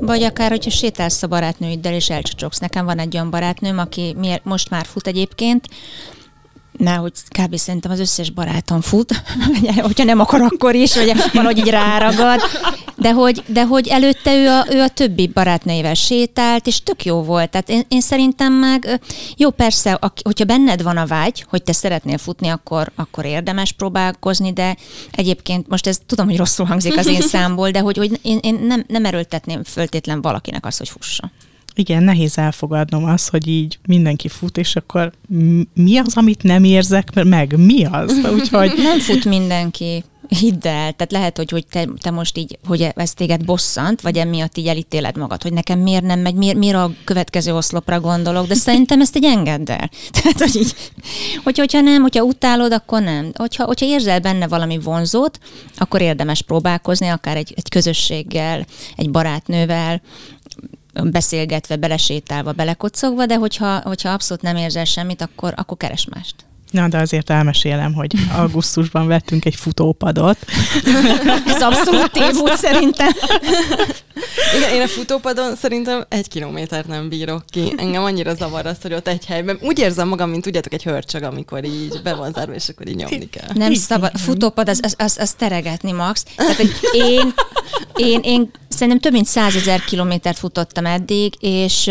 [0.00, 2.58] Vagy akár, hogyha sétálsz a barátnőiddel, és elcsacsogsz.
[2.58, 5.68] Nekem van egy olyan barátnőm, aki most már fut egyébként,
[6.78, 7.56] mert hogy kb.
[7.56, 9.22] szerintem az összes barátom fut,
[9.76, 12.40] hogyha nem akar, akkor is, vagy valahogy így ráragad,
[12.98, 17.22] de hogy, de hogy előtte ő a, ő a többi barátnőivel sétált, és tök jó
[17.22, 17.50] volt.
[17.50, 19.00] Tehát én, én szerintem meg,
[19.36, 24.52] jó persze, hogyha benned van a vágy, hogy te szeretnél futni, akkor, akkor érdemes próbálkozni,
[24.52, 24.76] de
[25.10, 28.58] egyébként most ez tudom, hogy rosszul hangzik az én számból, de hogy, hogy én, én
[28.66, 31.30] nem, nem erőltetném föltétlen valakinek azt, hogy fussa.
[31.74, 35.12] Igen, nehéz elfogadnom azt, hogy így mindenki fut, és akkor
[35.74, 37.56] mi az, amit nem érzek meg?
[37.56, 38.12] Mi az?
[38.34, 38.72] Úgyhogy...
[38.76, 40.04] Nem fut mindenki.
[40.28, 44.16] Hidd el, tehát lehet, hogy, hogy te, te most így, hogy ez téged bosszant, vagy
[44.16, 48.46] emiatt így elítéled magad, hogy nekem miért nem megy, miért, miért a következő oszlopra gondolok,
[48.46, 49.90] de szerintem ezt egy engedd el.
[50.22, 50.74] Tehát, hogy így,
[51.44, 53.30] hogy, hogyha nem, hogyha utálod, akkor nem.
[53.34, 55.38] Hogyha, hogyha érzel benne valami vonzót,
[55.76, 60.00] akkor érdemes próbálkozni, akár egy, egy közösséggel, egy barátnővel,
[61.04, 66.34] beszélgetve, belesétálva, belekocogva, de hogyha, hogyha abszolút nem érzel semmit, akkor, akkor keres mást.
[66.70, 70.38] Na, de azért elmesélem, hogy augusztusban vettünk egy futópadot.
[71.46, 73.08] Ez abszolút tévút szerintem.
[74.56, 77.72] Igen, én a futópadon szerintem egy kilométert nem bírok ki.
[77.76, 79.58] Engem annyira zavar az, hogy ott egy helyben.
[79.62, 82.96] Úgy érzem magam, mint tudjátok, egy hörcsög, amikor így be van zárva, és akkor így
[82.96, 83.48] nyomni kell.
[83.54, 84.10] Nem szabad.
[84.14, 86.24] A futópad, az, az, az, az teregetni, Max.
[86.36, 87.32] Tehát, hogy én,
[87.96, 91.90] én, én szerintem több mint százezer kilométert futottam eddig, és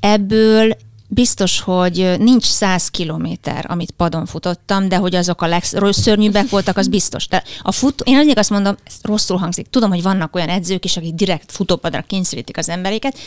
[0.00, 0.76] ebből
[1.08, 6.88] biztos, hogy nincs száz kilométer, amit padon futottam, de hogy azok a legszörnyűbbek voltak, az
[6.88, 7.28] biztos.
[7.28, 9.66] De a fut, én azért azt mondom, ez rosszul hangzik.
[9.70, 13.18] Tudom, hogy vannak olyan edzők is, akik direkt futópadra kényszerítik az embereket.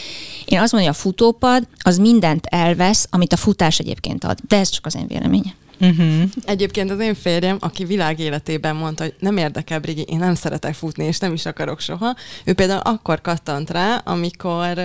[0.45, 4.37] Én azt mondom, hogy a futópad az mindent elvesz, amit a futás egyébként ad.
[4.47, 5.53] De ez csak az én véleményem.
[5.81, 6.23] Uh-huh.
[6.45, 10.73] Egyébként az én férjem, aki világ életében mondta, hogy nem érdekel, Brigi, én nem szeretek
[10.73, 12.15] futni, és nem is akarok soha.
[12.43, 14.77] Ő például akkor kattant rá, amikor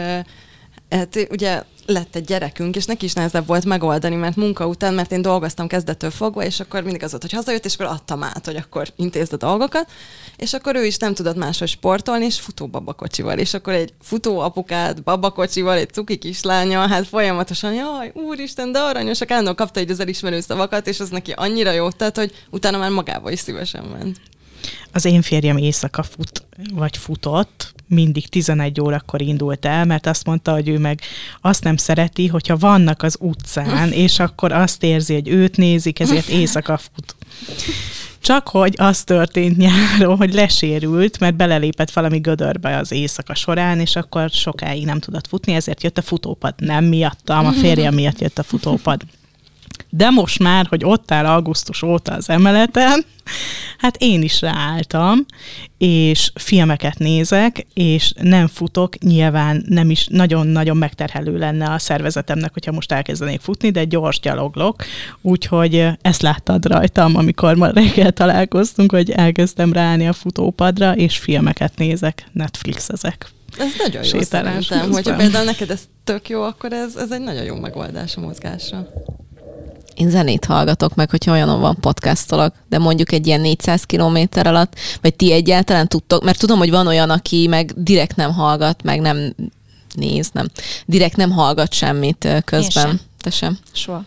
[0.91, 5.13] hát ugye lett egy gyerekünk, és neki is nehezebb volt megoldani, mert munka után, mert
[5.13, 8.47] én dolgoztam kezdettől fogva, és akkor mindig az volt, hogy hazajött, és akkor adtam át,
[8.47, 9.91] hogy akkor intézd a dolgokat,
[10.37, 14.39] és akkor ő is nem tudott máshogy sportolni, és futó babakocsival, és akkor egy futó
[14.39, 20.01] apukát babakocsival, egy cuki kislánya, hát folyamatosan, jaj, úristen, de aranyosak, állandóan kapta egy az
[20.01, 24.21] elismerő szavakat, és az neki annyira jó tett, hogy utána már magába is szívesen ment.
[24.93, 26.43] Az én férjem éjszaka fut,
[26.73, 31.01] vagy futott, mindig 11 órakor indult el, mert azt mondta, hogy ő meg
[31.41, 36.29] azt nem szereti, hogyha vannak az utcán, és akkor azt érzi, hogy őt nézik, ezért
[36.39, 37.17] éjszaka fut.
[38.21, 43.97] Csak hogy az történt nyáron, hogy lesérült, mert belelépett valami gödörbe az éjszaka során, és
[43.97, 46.55] akkor sokáig nem tudott futni, ezért jött a futópad.
[46.57, 49.03] Nem miattam, a férjem miatt jött a futópad.
[49.89, 53.05] De most már, hogy ott áll augusztus óta az emeleten,
[53.79, 55.27] hát én is ráálltam,
[55.79, 62.73] és filmeket nézek, és nem futok, nyilván nem is nagyon-nagyon megterhelő lenne a szervezetemnek, hogyha
[62.73, 64.85] most elkezdenék futni, de gyors gyaloglok,
[65.21, 71.73] úgyhogy ezt láttad rajtam, amikor ma reggel találkoztunk, hogy elkezdtem ráállni a futópadra, és filmeket
[71.77, 73.31] nézek, Netflix ezek.
[73.59, 77.21] Ez nagyon jó Sétálás szerintem, hogyha például neked ez tök jó, akkor ez, ez egy
[77.21, 78.89] nagyon jó megoldás a mozgásra.
[79.95, 84.75] Én zenét hallgatok meg, hogyha olyanon van podcastolok, de mondjuk egy ilyen 400 kilométer alatt,
[85.01, 89.01] vagy ti egyáltalán tudtok, mert tudom, hogy van olyan, aki meg direkt nem hallgat, meg
[89.01, 89.35] nem
[89.95, 90.47] néz, nem,
[90.87, 92.87] direkt nem hallgat semmit közben.
[92.87, 93.01] Én sem.
[93.21, 93.59] Te sem?
[93.73, 94.05] Soha.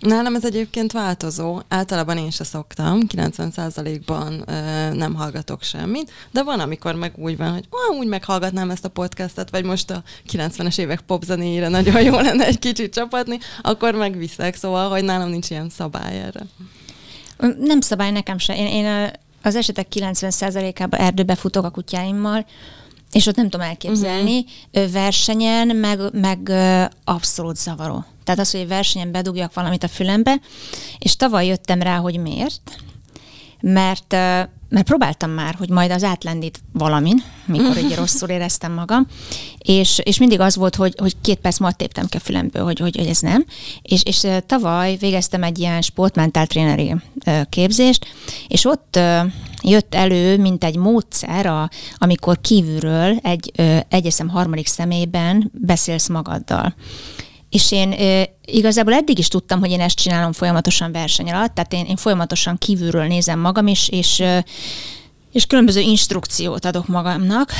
[0.00, 1.60] Nálam ez egyébként változó.
[1.68, 4.52] Általában én se szoktam, 90%-ban ö,
[4.94, 8.88] nem hallgatok semmit, de van, amikor meg úgy van, hogy ah, úgy meghallgatnám ezt a
[8.88, 14.54] podcastet, vagy most a 90-es évek popzenéjére nagyon jó lenne egy kicsit csapatni, akkor megviszek,
[14.54, 16.46] szóval, hogy nálam nincs ilyen szabály erre.
[17.58, 18.56] Nem szabály nekem se.
[18.56, 19.10] Én, én
[19.42, 22.46] az esetek 90%-ában erdőbe futok a kutyáimmal,
[23.12, 24.92] és ott nem tudom elképzelni, uh-huh.
[24.92, 26.50] versenyen meg, meg
[27.04, 28.04] abszolút zavaró.
[28.28, 30.40] Tehát az, hogy egy versenyen bedugjak valamit a fülembe,
[30.98, 32.76] és tavaly jöttem rá, hogy miért,
[33.60, 34.16] mert
[34.68, 39.06] mert próbáltam már, hogy majd az átlendít valamin, mikor egy rosszul éreztem magam,
[39.58, 42.78] és, és mindig az volt, hogy, hogy két perc múlva téptem ki a fülemből, hogy,
[42.78, 43.44] hogy, hogy ez nem.
[43.82, 46.94] És, és tavaly végeztem egy ilyen sportmentál tréneri
[47.48, 48.06] képzést,
[48.48, 48.98] és ott
[49.62, 53.52] jött elő, mint egy módszer, a, amikor kívülről egy
[53.88, 56.74] egyeszem harmadik személyben beszélsz magaddal.
[57.50, 61.72] És én e, igazából eddig is tudtam, hogy én ezt csinálom folyamatosan verseny alatt, tehát
[61.72, 64.22] én, én folyamatosan kívülről nézem magam, és, és
[65.32, 67.52] és különböző instrukciót adok magamnak.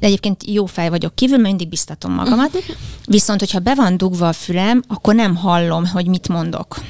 [0.00, 2.50] Egyébként jó fej vagyok kívül, mert mindig biztatom magamat.
[3.06, 6.80] Viszont, hogyha be van dugva a fülem, akkor nem hallom, hogy mit mondok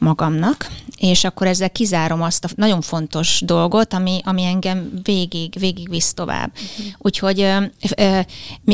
[0.00, 5.90] magamnak, és akkor ezzel kizárom azt a nagyon fontos dolgot, ami, ami engem végig, végig
[5.90, 6.50] visz tovább.
[6.52, 6.92] Uh-huh.
[6.98, 7.56] Úgyhogy ö,
[7.96, 8.20] ö,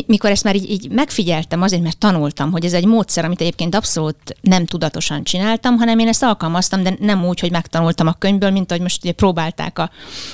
[0.06, 3.74] mikor ezt már így, így megfigyeltem, azért, mert tanultam, hogy ez egy módszer, amit egyébként
[3.74, 8.50] abszolút nem tudatosan csináltam, hanem én ezt alkalmaztam, de nem úgy, hogy megtanultam a könyvből,
[8.50, 9.90] mint ahogy most ugye próbálták a,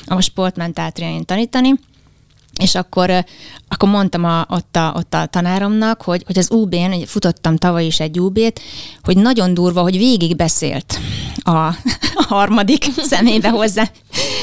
[0.07, 1.75] a sportmentáltrián tanítani,
[2.61, 3.25] és akkor,
[3.69, 8.01] akkor mondtam a, ott, a, ott a tanáromnak, hogy, hogy az UB-n, futottam tavaly is
[8.01, 8.61] egy UB-t,
[9.03, 10.99] hogy nagyon durva, hogy végig beszélt
[11.43, 11.75] a, a
[12.29, 13.91] harmadik személybe hozzá.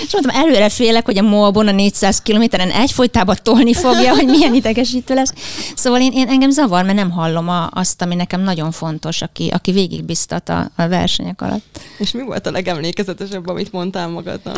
[0.06, 4.54] És mondtam, előre félek, hogy a Moabon a 400 kilométeren egyfolytában tolni fogja, hogy milyen
[4.54, 5.34] idegesítő lesz.
[5.76, 9.50] Szóval én, én engem zavar, mert nem hallom a, azt, ami nekem nagyon fontos, aki,
[9.54, 11.80] aki végig biztat a, a versenyek alatt.
[11.98, 14.58] És mi volt a legemlékezetesebb, amit mondtál magadnak?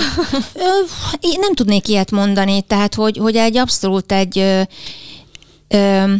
[1.19, 4.61] Én nem tudnék ilyet mondani, tehát hogy, hogy egy abszolút egy ö,
[5.67, 6.13] ö,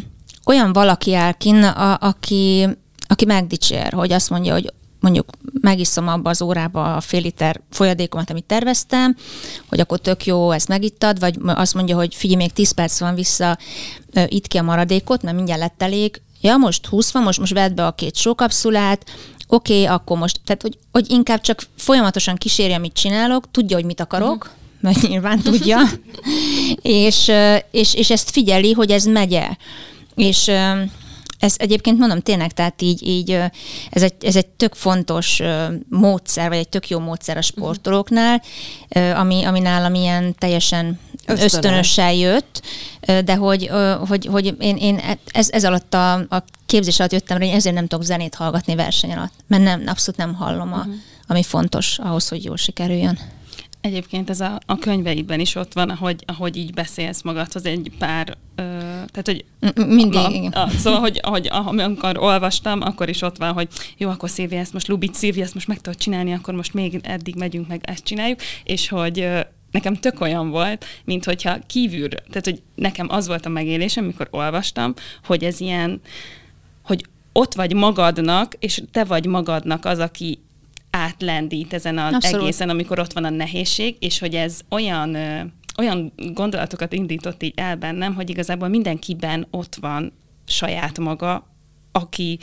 [0.46, 2.68] olyan valaki áll kin, a, aki,
[3.08, 5.30] aki megdicsér, hogy azt mondja, hogy mondjuk
[5.62, 9.16] megiszom abba az órába a fél liter folyadékomat, amit terveztem,
[9.70, 13.16] hogy akkor tök jó, ezt megittad, vagy azt mondja, hogy figyelj, még 10 perc van
[13.16, 13.58] vissza,
[14.26, 16.22] itt ki a maradékot, mert mindjárt lett elég.
[16.42, 19.06] Ja, most 20 van, most, most vedd be a két sókapszulát,
[19.48, 23.86] oké, okay, akkor most, tehát hogy, hogy inkább csak folyamatosan kísérje, amit csinálok, tudja, hogy
[23.86, 25.80] mit akarok, mm mert nyilván tudja,
[26.82, 27.32] és,
[27.72, 29.48] és, és ezt figyeli, hogy ez megye.
[30.16, 30.52] És
[31.42, 33.32] ez egyébként mondom tényleg, tehát így, így
[33.90, 35.42] ez, egy, ez egy tök fontos
[35.90, 38.42] módszer, vagy egy tök jó módszer a sportolóknál,
[39.16, 41.54] ami, ami nálam ilyen teljesen Ösztönös.
[41.54, 42.62] ösztönösen jött,
[43.26, 43.70] de hogy,
[44.08, 47.88] hogy, hogy én, én ez, ez alatt a, a képzés alatt jöttem hogy ezért nem
[47.88, 50.94] tudok zenét hallgatni verseny alatt, mert nem, abszolút nem hallom, a, uh-huh.
[51.28, 53.20] ami fontos ahhoz, hogy jól sikerüljön.
[53.82, 58.38] Egyébként ez a, a könyveidben is ott van, ahogy, ahogy így beszélsz magadhoz egy pár,
[58.56, 59.46] ö, tehát hogy
[59.86, 60.52] mindig, a, igen.
[60.52, 63.68] A, szóval, hogy ahogy, amikor olvastam, akkor is ott van, hogy
[63.98, 67.00] jó, akkor Szilvi, ezt most Lubit Szilvi, ezt most meg tudod csinálni, akkor most még
[67.04, 69.40] eddig megyünk, meg ezt csináljuk, és hogy ö,
[69.72, 74.28] nekem tök olyan volt, mint hogyha kívül, tehát hogy nekem az volt a megélésem, amikor
[74.32, 76.02] olvastam, hogy ez ilyen,
[76.84, 80.40] hogy ott vagy magadnak, és te vagy magadnak az, aki
[80.92, 82.42] átlendít ezen az Abszolút.
[82.42, 85.18] egészen, amikor ott van a nehézség, és hogy ez olyan
[85.78, 90.14] olyan gondolatokat indított így el bennem, hogy igazából mindenkiben ott van
[90.46, 91.48] saját maga,
[91.92, 92.40] aki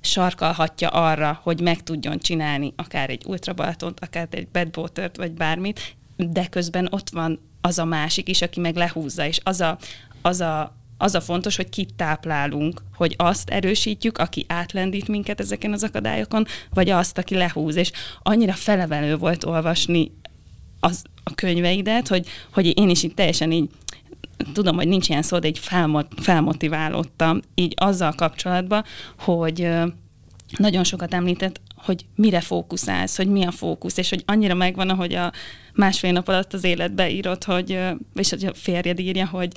[0.00, 6.46] sarkalhatja arra, hogy meg tudjon csinálni akár egy ultrabalatont, akár egy bedbótört, vagy bármit, de
[6.46, 9.78] közben ott van az a másik is, aki meg lehúzza, és az a,
[10.22, 15.72] az a az a fontos, hogy kit táplálunk, hogy azt erősítjük, aki átlendít minket ezeken
[15.72, 17.76] az akadályokon, vagy azt, aki lehúz.
[17.76, 20.12] És annyira felevelő volt olvasni
[20.80, 23.70] az, a könyveidet, hogy, hogy én is így teljesen így
[24.52, 28.84] tudom, hogy nincs ilyen szó, de így felmot, felmotiválódtam így azzal kapcsolatban,
[29.18, 29.68] hogy
[30.56, 35.14] nagyon sokat említett, hogy mire fókuszálsz, hogy mi a fókusz, és hogy annyira megvan, ahogy
[35.14, 35.32] a
[35.74, 37.78] másfél nap alatt az életbe írott, hogy,
[38.14, 39.52] és hogy a férjed írja, hogy,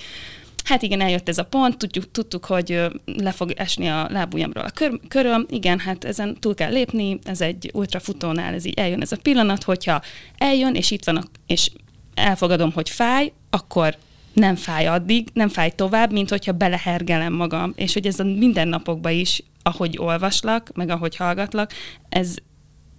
[0.65, 4.69] hát igen, eljött ez a pont, tudjuk, tudtuk, hogy le fog esni a lábujjamról a
[4.69, 9.11] kör, köröm, igen, hát ezen túl kell lépni, ez egy ultrafutónál, ez így eljön ez
[9.11, 10.01] a pillanat, hogyha
[10.37, 11.71] eljön, és itt van, a, és
[12.13, 13.97] elfogadom, hogy fáj, akkor
[14.33, 19.11] nem fáj addig, nem fáj tovább, mint hogyha belehergelem magam, és hogy ez a mindennapokban
[19.11, 21.71] is ahogy olvaslak, meg ahogy hallgatlak,
[22.09, 22.35] ez,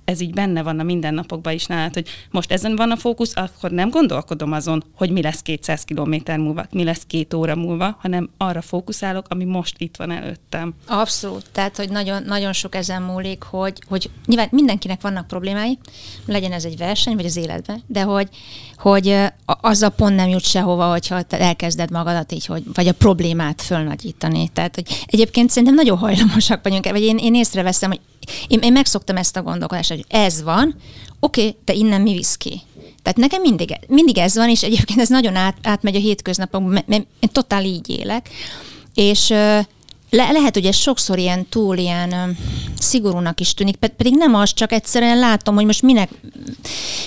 [0.07, 3.71] ez így benne van a mindennapokban is nálad, hogy most ezen van a fókusz, akkor
[3.71, 8.31] nem gondolkodom azon, hogy mi lesz 200 km múlva, mi lesz két óra múlva, hanem
[8.37, 10.75] arra fókuszálok, ami most itt van előttem.
[10.87, 11.45] Abszolút.
[11.53, 15.79] Tehát, hogy nagyon, nagyon sok ezen múlik, hogy, hogy nyilván mindenkinek vannak problémái,
[16.27, 18.29] legyen ez egy verseny, vagy az életben, de hogy,
[18.77, 23.63] hogy az a pont nem jut sehova, hogyha elkezded magadat így, hogy, vagy a problémát
[23.63, 24.49] fölnagyítani.
[24.49, 28.01] Tehát, hogy egyébként szerintem nagyon hajlamosak vagyunk, vagy én, én észreveszem, hogy
[28.49, 30.75] én, én megszoktam ezt a gondolkodást, hogy ez van,
[31.21, 32.61] oké, okay, de innen mi visz ki?
[33.03, 37.07] Tehát nekem mindig, mindig ez van, és egyébként ez nagyon át, átmegy a hétköznapokban, mert
[37.21, 38.29] én totál így élek,
[38.95, 39.29] és
[40.11, 42.37] le, lehet, hogy ez sokszor ilyen túl ilyen um,
[42.79, 46.11] szigorúnak is tűnik, pedig nem az, csak egyszerűen látom, hogy most minek,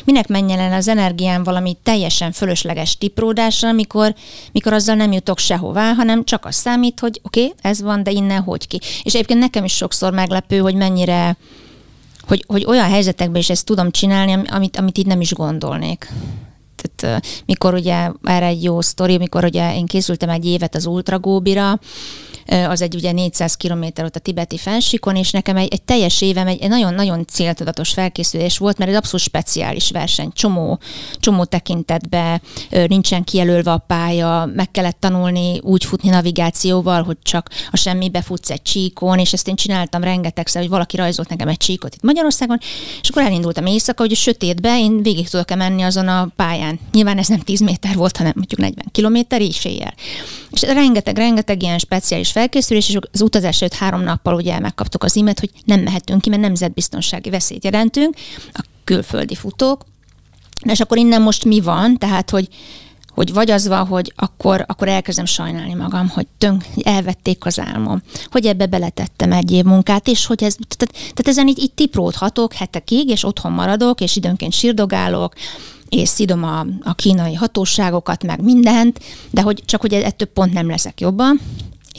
[0.05, 4.15] minek menjen el az energiám valami teljesen fölösleges tipródásra, mikor,
[4.51, 8.11] mikor azzal nem jutok sehová, hanem csak az számít, hogy oké, okay, ez van, de
[8.11, 8.79] innen hogy ki.
[9.03, 11.37] És egyébként nekem is sokszor meglepő, hogy mennyire
[12.29, 16.11] hogy, hogy olyan helyzetekben is ezt tudom csinálni, amit, amit így nem is gondolnék.
[16.75, 21.79] Tehát mikor ugye erre egy jó sztori, mikor ugye én készültem egy évet az Ultragóbira,
[22.45, 26.47] az egy ugye 400 km ott a tibeti fensíkon, és nekem egy, egy teljes évem
[26.47, 30.79] egy, egy nagyon-nagyon céltudatos felkészülés volt, mert ez abszolút speciális verseny, csomó,
[31.19, 32.41] csomó tekintetbe
[32.87, 38.49] nincsen kijelölve a pálya, meg kellett tanulni úgy futni navigációval, hogy csak a semmibe futsz
[38.49, 42.57] egy csíkon, és ezt én csináltam rengetegszer, hogy valaki rajzolt nekem egy csíkot itt Magyarországon,
[43.01, 46.79] és akkor elindultam éjszaka, hogy a sötétbe én végig tudok-e menni azon a pályán.
[46.91, 49.93] Nyilván ez nem 10 méter volt, hanem mondjuk 40 kilométer, és éjjel.
[50.51, 55.17] És rengeteg, rengeteg ilyen speciális felkészülés, és az utazás előtt három nappal ugye megkaptuk az
[55.17, 58.15] e hogy nem mehetünk ki, mert nemzetbiztonsági veszélyt jelentünk,
[58.53, 59.85] a külföldi futók.
[60.65, 61.97] És akkor innen most mi van?
[61.97, 62.47] Tehát, hogy
[63.13, 68.01] hogy vagy az van, hogy akkor, akkor elkezdem sajnálni magam, hogy tönk, elvették az álmom,
[68.31, 72.53] hogy ebbe beletettem egy év munkát, és hogy ez, tehát, tehát ezen így, így tipródhatok
[72.53, 75.33] hetekig, és otthon maradok, és időnként sírdogálok,
[75.89, 78.99] és szidom a, a kínai hatóságokat, meg mindent,
[79.31, 81.39] de hogy csak hogy ettől pont nem leszek jobban,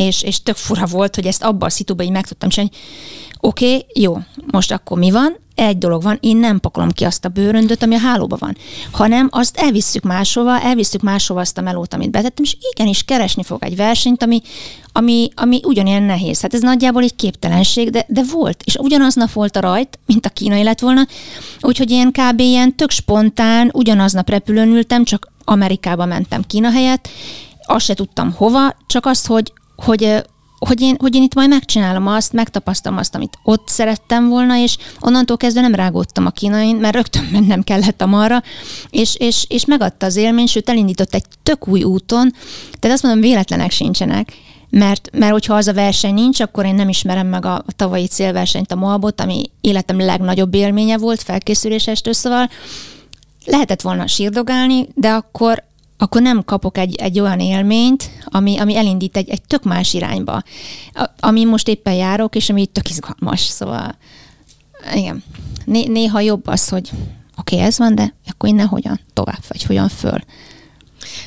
[0.01, 2.77] és, és tök fura volt, hogy ezt abban a szituban így meg tudtam csinálni,
[3.41, 4.19] oké, okay, jó,
[4.51, 5.37] most akkor mi van?
[5.55, 8.57] Egy dolog van, én nem pakolom ki azt a bőröndöt, ami a hálóban van,
[8.91, 13.65] hanem azt elvisszük máshova, elvisszük máshova azt a melót, amit betettem, és igenis keresni fog
[13.65, 14.43] egy versenyt, ami,
[14.93, 16.41] ami, ami ugyanilyen nehéz.
[16.41, 20.31] Hát ez nagyjából egy képtelenség, de, de volt, és ugyanaznap volt a rajt, mint a
[20.31, 21.07] kínai lett volna,
[21.61, 22.41] úgyhogy én kb.
[22.41, 27.09] ilyen tök spontán, ugyanaznap repülőn ültem, csak Amerikába mentem Kína helyett,
[27.71, 30.23] azt se tudtam hova, csak azt, hogy, hogy
[30.67, 34.77] hogy én, hogy én itt majd megcsinálom azt, megtapasztalom azt, amit ott szerettem volna, és
[35.01, 38.43] onnantól kezdve nem rágódtam a kínain, mert rögtön mennem kellett a marra,
[38.91, 42.33] és, és, és megadta az élmény, sőt elindított egy tök új úton,
[42.79, 44.33] tehát azt mondom, véletlenek sincsenek,
[44.71, 48.07] mert, mert hogyha az a verseny nincs, akkor én nem ismerem meg a, a tavalyi
[48.07, 52.51] célversenyt, a Moabot, ami életem legnagyobb élménye volt, felkészülésestől, szóval
[53.45, 55.65] lehetett volna sírdogálni, de akkor,
[56.01, 60.43] akkor nem kapok egy, egy olyan élményt, ami, ami elindít egy, egy tök más irányba,
[60.93, 63.97] a, ami most éppen járok, és ami tök izgalmas, szóval
[64.95, 65.23] igen.
[65.65, 66.91] Né, néha jobb az, hogy
[67.37, 70.19] oké, okay, ez van, de akkor innen hogyan tovább, vagy hogyan föl.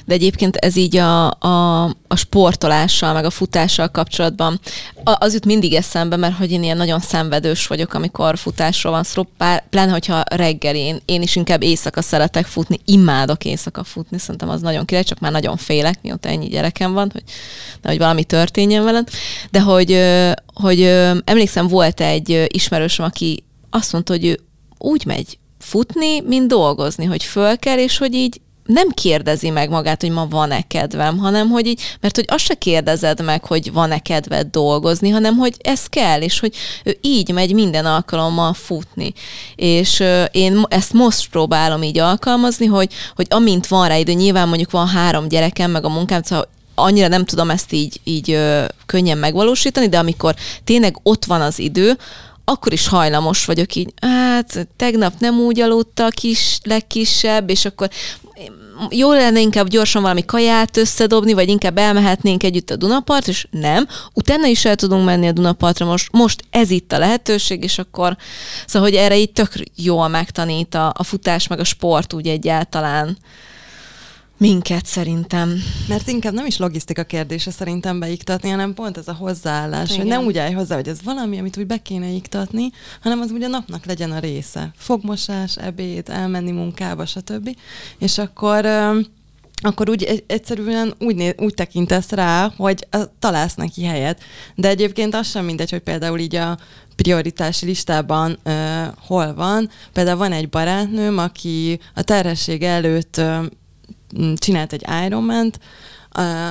[0.06, 4.60] De egyébként ez így a, a, a sportolással, meg a futással kapcsolatban
[5.04, 9.24] az jut mindig eszembe, mert hogy én ilyen nagyon szenvedős vagyok, amikor futásról van szó,
[9.70, 14.62] pláne, hogyha reggel én, én is inkább éjszaka szeretek futni, imádok éjszaka futni, szerintem az
[14.62, 17.24] nagyon király, csak már nagyon félek, mióta ennyi gyerekem van, hogy,
[17.84, 19.10] hogy valami történjen veled.
[19.52, 20.00] De hogy,
[20.54, 20.82] hogy
[21.26, 24.40] emlékszem, volt egy ismerősöm, aki azt mondta, hogy ő
[24.78, 30.02] úgy megy futni, mint dolgozni, hogy föl kell, és hogy így nem kérdezi meg magát,
[30.02, 34.00] hogy ma van-e kedvem, hanem hogy így, mert hogy azt se kérdezed meg, hogy van-e
[34.00, 39.14] kedved dolgozni, hanem hogy ez kell, és hogy ő így megy minden alkalommal futni.
[39.56, 44.48] És ö, én ezt most próbálom így alkalmazni, hogy, hogy amint van rá idő, nyilván
[44.48, 48.66] mondjuk van három gyerekem, meg a munkám, szóval annyira nem tudom ezt így, így ö,
[48.86, 51.98] könnyen megvalósítani, de amikor tényleg ott van az idő,
[52.46, 57.90] akkor is hajlamos vagyok így, hát tegnap nem úgy aludta a kis, legkisebb, és akkor
[58.90, 63.88] jó lenne inkább gyorsan valami kaját összedobni, vagy inkább elmehetnénk együtt a Dunapart, és nem.
[64.14, 68.18] Utána is el tudunk menni a Dunapartra, most, most ez itt a lehetőség, és akkor,
[68.66, 73.18] szóval, hogy erre így tök jól megtanít a, a futás, meg a sport úgy egyáltalán
[74.44, 75.64] minket szerintem.
[75.88, 80.02] Mert inkább nem is logisztika kérdése szerintem beiktatni, hanem pont ez a hozzáállás, Igen.
[80.02, 82.70] hogy nem úgy állj hozzá, hogy ez valami, amit úgy be kéne iktatni,
[83.02, 84.72] hanem az ugye a napnak legyen a része.
[84.76, 87.56] Fogmosás, ebéd, elmenni munkába, stb.
[87.98, 88.66] És akkor
[89.62, 92.88] akkor úgy egyszerűen úgy, né, úgy tekintesz rá, hogy
[93.20, 94.22] találsz neki helyet.
[94.56, 96.58] De egyébként az sem mindegy, hogy például így a
[96.96, 98.54] prioritási listában uh,
[99.08, 99.70] hol van.
[99.94, 103.46] Például van egy barátnőm, aki a terhesség előtt uh,
[104.36, 105.60] csinált egy Ironman-t,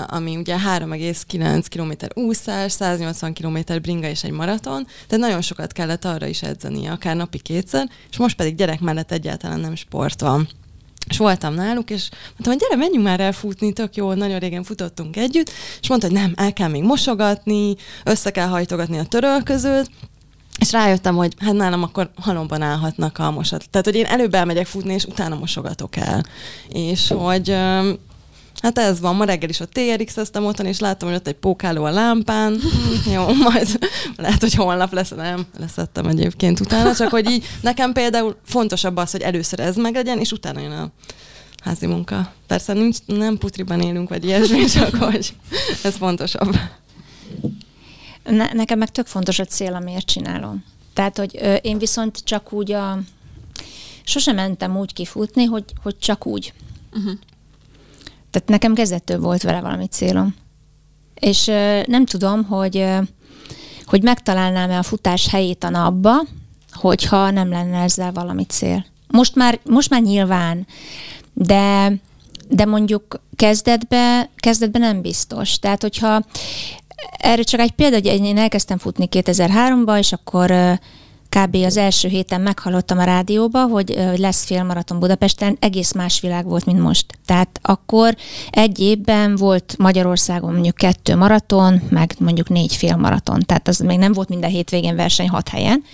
[0.07, 6.05] ami ugye 3,9 km úszás, 180 km bringa és egy maraton, de nagyon sokat kellett
[6.05, 10.49] arra is edzeni, akár napi kétszer, és most pedig gyerek mellett egyáltalán nem sport van.
[11.09, 14.63] És voltam náluk, és mondtam, hogy gyere, menjünk már el futni, tök jó, nagyon régen
[14.63, 15.51] futottunk együtt,
[15.81, 19.91] és mondta, hogy nem, el kell még mosogatni, össze kell hajtogatni a törölközőt,
[20.63, 23.65] és rájöttem, hogy hát nálam akkor halomban állhatnak a mosat.
[23.71, 26.25] Tehát, hogy én előbb elmegyek futni, és utána mosogatok el.
[26.69, 27.57] És hogy
[28.63, 31.85] Hát ez van, ma reggel is a TRX-eztem otthon, és láttam, hogy ott egy pókáló
[31.85, 32.61] a lámpán.
[33.15, 33.79] Jó, majd
[34.17, 39.11] lehet, hogy holnap lesz, nem, leszettem egyébként utána, csak hogy így nekem például fontosabb az,
[39.11, 40.91] hogy először ez meglegyen, és utána jön a
[41.65, 42.33] házi munka.
[42.47, 45.35] Persze nincs, nem putriban élünk, vagy ilyesmi, csak hogy
[45.83, 46.57] ez fontosabb.
[48.25, 50.65] Ne, nekem meg tök fontos a cél, amiért csinálom.
[50.93, 52.99] Tehát, hogy ö, én viszont csak úgy a...
[54.05, 56.53] Sosem mentem úgy kifutni, hogy, hogy csak úgy.
[56.93, 57.13] Uh-huh.
[58.31, 60.35] Tehát nekem kezdettől volt vele valami célom.
[61.15, 62.99] És ö, nem tudom, hogy, ö,
[63.85, 66.23] hogy megtalálnám-e a futás helyét a napba,
[66.73, 68.85] hogyha nem lenne ezzel valami cél.
[69.09, 70.67] Most már, most már nyilván,
[71.33, 71.93] de,
[72.49, 75.59] de mondjuk kezdetben kezdetbe nem biztos.
[75.59, 76.25] Tehát, hogyha
[77.11, 80.79] erre csak egy példa, hogy én elkezdtem futni 2003-ban, és akkor
[81.37, 81.55] kb.
[81.55, 86.81] az első héten meghallottam a rádióba, hogy lesz félmaraton Budapesten, egész más világ volt, mint
[86.81, 87.07] most.
[87.27, 88.17] Tehát akkor
[88.51, 93.41] egy évben volt Magyarországon mondjuk kettő maraton, meg mondjuk négy félmaraton.
[93.47, 95.85] Tehát az még nem volt minden hétvégén verseny hat helyen.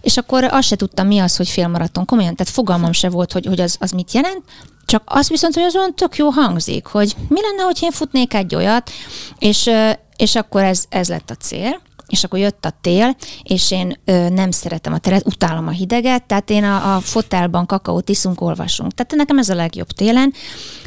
[0.00, 2.04] És akkor azt se tudtam, mi az, hogy félmaraton.
[2.04, 4.42] Komolyan, tehát fogalmam se volt, hogy, hogy az, az mit jelent.
[4.84, 8.34] Csak az viszont, hogy az olyan tök jó hangzik, hogy mi lenne, hogy én futnék
[8.34, 8.90] egy olyat,
[9.38, 9.70] és,
[10.16, 14.28] és akkor ez, ez lett a cél és akkor jött a tél, és én ö,
[14.28, 18.94] nem szeretem a teret, utálom a hideget, tehát én a, a fotelban kakaót iszunk, olvasunk.
[18.94, 20.32] Tehát nekem ez a legjobb télen,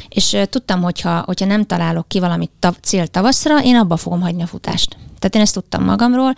[0.08, 4.20] és ö, tudtam, hogyha, hogyha nem találok ki valamit tav, cél tavaszra, én abba fogom
[4.20, 4.96] hagyni a futást.
[5.18, 6.34] Tehát én ezt tudtam magamról,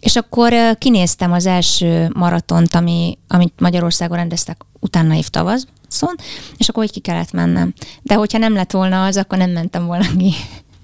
[0.00, 5.66] és akkor ö, kinéztem az első maratont, ami, amit Magyarországon rendeztek utána év tavasz,
[6.56, 7.74] és akkor hogy ki kellett mennem.
[8.02, 10.34] De hogyha nem lett volna az, akkor nem mentem volna ki.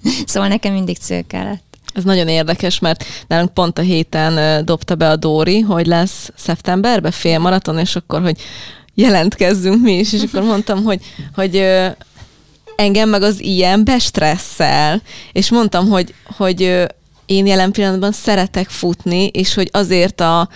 [0.26, 1.62] szóval nekem mindig cél kellett.
[1.94, 7.10] Ez nagyon érdekes, mert nálunk pont a héten dobta be a Dóri, hogy lesz szeptemberben
[7.10, 8.40] félmaraton, és akkor, hogy
[8.94, 11.00] jelentkezzünk mi is, és akkor mondtam, hogy,
[11.34, 11.66] hogy
[12.76, 16.86] engem meg az ilyen bestresszel, és mondtam, hogy, hogy
[17.26, 20.48] én jelen pillanatban szeretek futni, és hogy azért a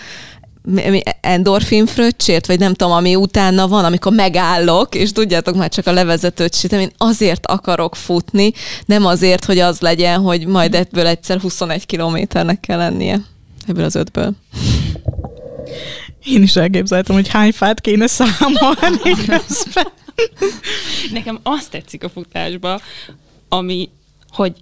[1.21, 5.93] endorfin fröccsért, vagy nem tudom, ami utána van, amikor megállok, és tudjátok már csak a
[5.93, 8.53] levezetőt sítem, én azért akarok futni,
[8.87, 13.21] nem azért, hogy az legyen, hogy majd ebből egyszer 21 kilométernek kell lennie.
[13.67, 14.33] Ebből az ötből.
[16.25, 19.87] Én is elképzeltem, hogy hány fát kéne számolni közben.
[21.13, 22.81] Nekem azt tetszik a futásba,
[23.49, 23.91] ami,
[24.29, 24.53] hogy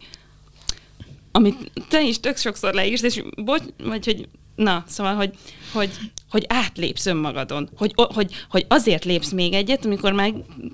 [1.32, 4.28] amit te is tök sokszor leírsz, és bocs, vagy hogy
[4.62, 5.34] Na, szóval, hogy,
[5.72, 5.90] hogy,
[6.30, 10.32] hogy átlépsz önmagadon, hogy, hogy, hogy azért lépsz még egyet, amikor már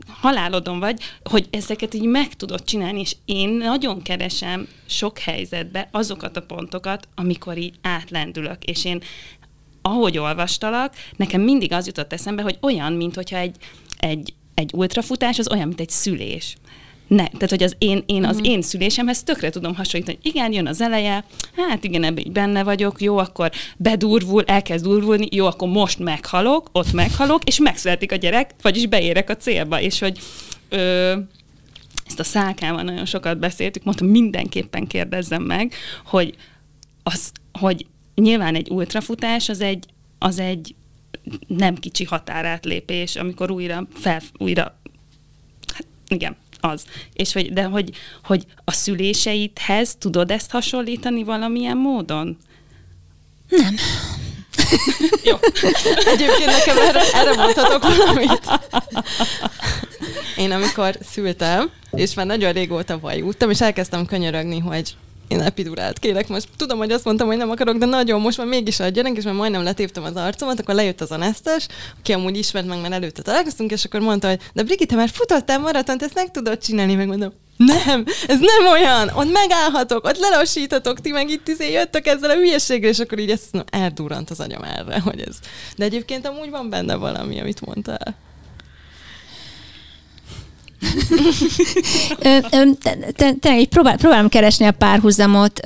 [0.09, 6.37] halálodon vagy, hogy ezeket így meg tudod csinálni, és én nagyon keresem sok helyzetbe azokat
[6.37, 9.03] a pontokat, amikor így átlendülök, és én
[9.83, 13.57] ahogy olvastalak, nekem mindig az jutott eszembe, hogy olyan, mint hogyha egy,
[13.99, 16.57] egy, egy ultrafutás az olyan, mint egy szülés
[17.09, 18.53] ne, tehát hogy az én, én az uh-huh.
[18.53, 21.25] én szülésemhez tökre tudom hasonlítani, hogy igen, jön az eleje,
[21.57, 26.69] hát igen, ebben így benne vagyok, jó, akkor bedurvul, elkezd durvulni, jó, akkor most meghalok,
[26.73, 30.19] ott meghalok, és megszületik a gyerek, vagyis beérek a célba, és hogy
[30.69, 31.17] ö,
[32.07, 36.35] ezt a szálkával nagyon sokat beszéltük, mondtam, mindenképpen kérdezzem meg, hogy,
[37.03, 39.87] az, hogy nyilván egy ultrafutás az egy,
[40.19, 40.75] az egy
[41.47, 44.63] nem kicsi határátlépés, amikor újra fel, újra
[45.73, 46.85] hát igen, az.
[47.13, 47.91] És hogy, de hogy,
[48.25, 52.37] hogy a szüléseidhez tudod ezt hasonlítani valamilyen módon?
[53.49, 53.77] Nem.
[55.25, 55.37] Jó.
[56.07, 58.61] Egyébként nekem erre, erre mondhatok valamit.
[60.37, 64.97] Én amikor szültem, és már nagyon régóta vajúttam, és elkezdtem könyörögni, hogy
[65.29, 66.29] én epidurált kérek.
[66.29, 69.25] Most tudom, hogy azt mondtam, hogy nem akarok, de nagyon most már mégis adjanak, és
[69.25, 71.67] már majdnem letéptem az arcomat, akkor lejött az anesztes,
[71.99, 75.59] aki amúgy ismert meg, mert előtte találkoztunk, és akkor mondta, hogy de Brigitte, már futottál
[75.59, 81.11] maratont, ezt meg tudod csinálni, megmondom, nem, ez nem olyan, ott megállhatok, ott lelassíthatok, ti
[81.11, 84.63] meg itt izé jöttök ezzel a hülyeséggel, és akkor így ezt no, eldurrant az agyam
[84.63, 85.37] erre, hogy ez.
[85.77, 88.17] De egyébként amúgy van benne valami, amit mondtál.
[93.41, 95.61] Tényleg próbál, próbálom keresni a párhuzamot,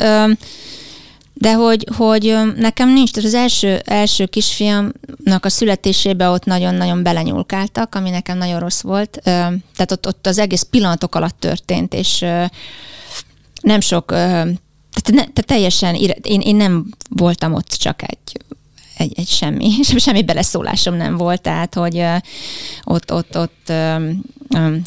[1.34, 7.94] de hogy, hogy nekem nincs, tehát az első, első kisfiamnak a születésében ott nagyon-nagyon belenyúlkáltak,
[7.94, 9.20] ami nekem nagyon rossz volt.
[9.22, 12.18] Tehát ott, ott az egész pillanatok alatt történt, és
[13.62, 18.44] nem sok, tehát, ne, tehát teljesen, én, én nem voltam ott csak egy
[19.03, 22.05] egy, egy semmi, semmi beleszólásom nem volt, tehát hogy
[22.84, 23.72] ott, ott, ott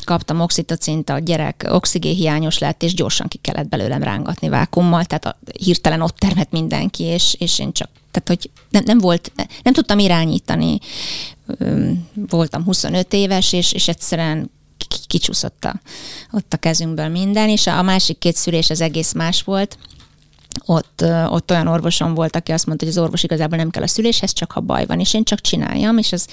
[0.04, 5.38] kaptam oxitocint, a gyerek oxigénhiányos lett, és gyorsan ki kellett belőlem rángatni vákummal, tehát a,
[5.64, 9.32] hirtelen ott termett mindenki, és, és én csak, tehát hogy nem, nem volt,
[9.64, 10.80] nem tudtam irányítani,
[12.30, 14.52] voltam 25 éves, és, és egyszerűen
[15.08, 15.82] kicsúszott a,
[16.32, 19.78] ott a kezünkből minden, és a másik két szülés az egész más volt,
[20.66, 23.88] ott, ott olyan orvosom volt, aki azt mondta, hogy az orvos igazából nem kell a
[23.88, 26.28] szüléshez, csak ha baj van, és én csak csináljam, és az,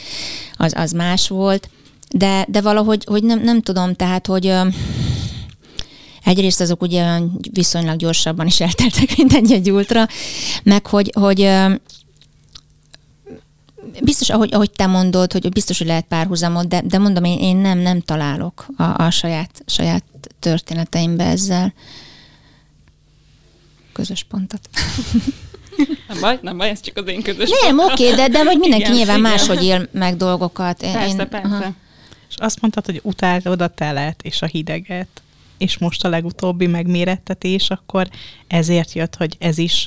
[0.56, 1.68] az, az más volt.
[2.10, 4.54] De, de valahogy hogy nem, nem tudom, tehát, hogy
[6.24, 7.18] egyrészt azok ugye
[7.52, 10.06] viszonylag gyorsabban is elteltek, mint egy ultra,
[10.62, 11.48] meg hogy, hogy
[14.02, 17.56] biztos, ahogy, ahogy te mondod, hogy biztos, hogy lehet párhuzamot, de, de mondom, én, én
[17.56, 20.04] nem, nem találok a, a saját, saját
[20.40, 21.72] történeteimbe ezzel
[23.92, 24.68] közös pontot.
[26.08, 28.58] Nem baj, nem baj, ez csak az én közös Nem, oké, okay, de, de hogy
[28.58, 29.30] mindenki igen, nyilván igen.
[29.30, 30.82] máshogy él meg dolgokat.
[30.82, 31.48] Én, persze, persze.
[31.48, 31.72] Aha.
[32.28, 35.22] És azt mondtad, hogy utáltad a telet és a hideget,
[35.58, 38.08] és most a legutóbbi megmérettetés, akkor
[38.46, 39.86] ezért jött, hogy ez is,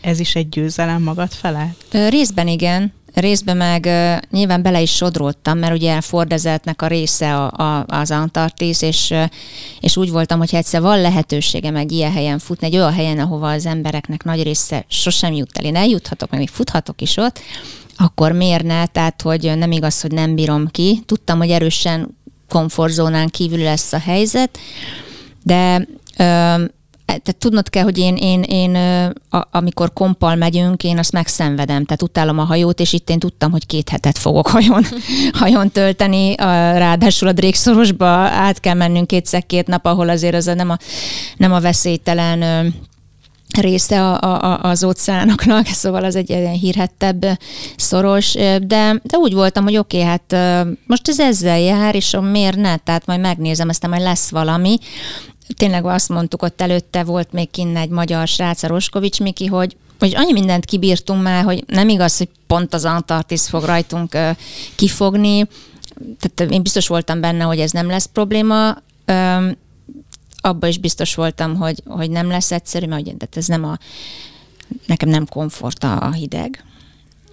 [0.00, 1.96] ez is egy győzelem magad felett?
[2.08, 3.88] Részben igen, részben meg
[4.30, 9.14] nyilván bele is sodródtam, mert ugye Fordezeltnek a része a, a, az Antarktisz, és,
[9.80, 13.50] és úgy voltam, hogy egyszer van lehetőségem egy ilyen helyen futni, egy olyan helyen, ahova
[13.50, 15.64] az embereknek nagy része sosem jut el.
[15.64, 17.40] Én eljuthatok, meg még futhatok is ott,
[17.96, 18.86] akkor miért ne?
[18.86, 21.02] Tehát, hogy nem igaz, hogy nem bírom ki.
[21.06, 22.16] Tudtam, hogy erősen
[22.48, 24.58] komfortzónán kívül lesz a helyzet,
[25.42, 25.86] de
[27.06, 28.74] tehát tudnod kell, hogy én, én, én
[29.30, 33.50] a, amikor kompal megyünk, én azt megszenvedem, tehát utálom a hajót, és itt én tudtam,
[33.50, 34.84] hogy két hetet fogok hajón,
[35.32, 36.44] hajón tölteni, a,
[36.78, 40.78] ráadásul a Drékszorosba át kell mennünk kétszer-két nap, ahol azért az nem, a,
[41.36, 42.72] nem a veszélytelen
[43.60, 47.26] része a, a, az óceánoknak, szóval az egy ilyen hírhettebb
[47.76, 48.32] szoros,
[48.62, 52.76] de, de úgy voltam, hogy oké, okay, hát most ez ezzel jár, és miért ne,
[52.76, 54.78] tehát majd megnézem, aztán majd lesz valami,
[55.56, 59.76] tényleg azt mondtuk, ott előtte volt még kinn egy magyar srác, a Roskovics Miki, hogy
[59.98, 64.30] hogy annyi mindent kibírtunk már, hogy nem igaz, hogy pont az Antarktisz fog rajtunk uh,
[64.74, 65.48] kifogni.
[66.18, 68.76] Tehát én biztos voltam benne, hogy ez nem lesz probléma.
[69.06, 69.56] Um,
[70.40, 73.78] abba is biztos voltam, hogy, hogy nem lesz egyszerű, mert ugye, ez nem a,
[74.86, 76.64] nekem nem komfort a, a hideg.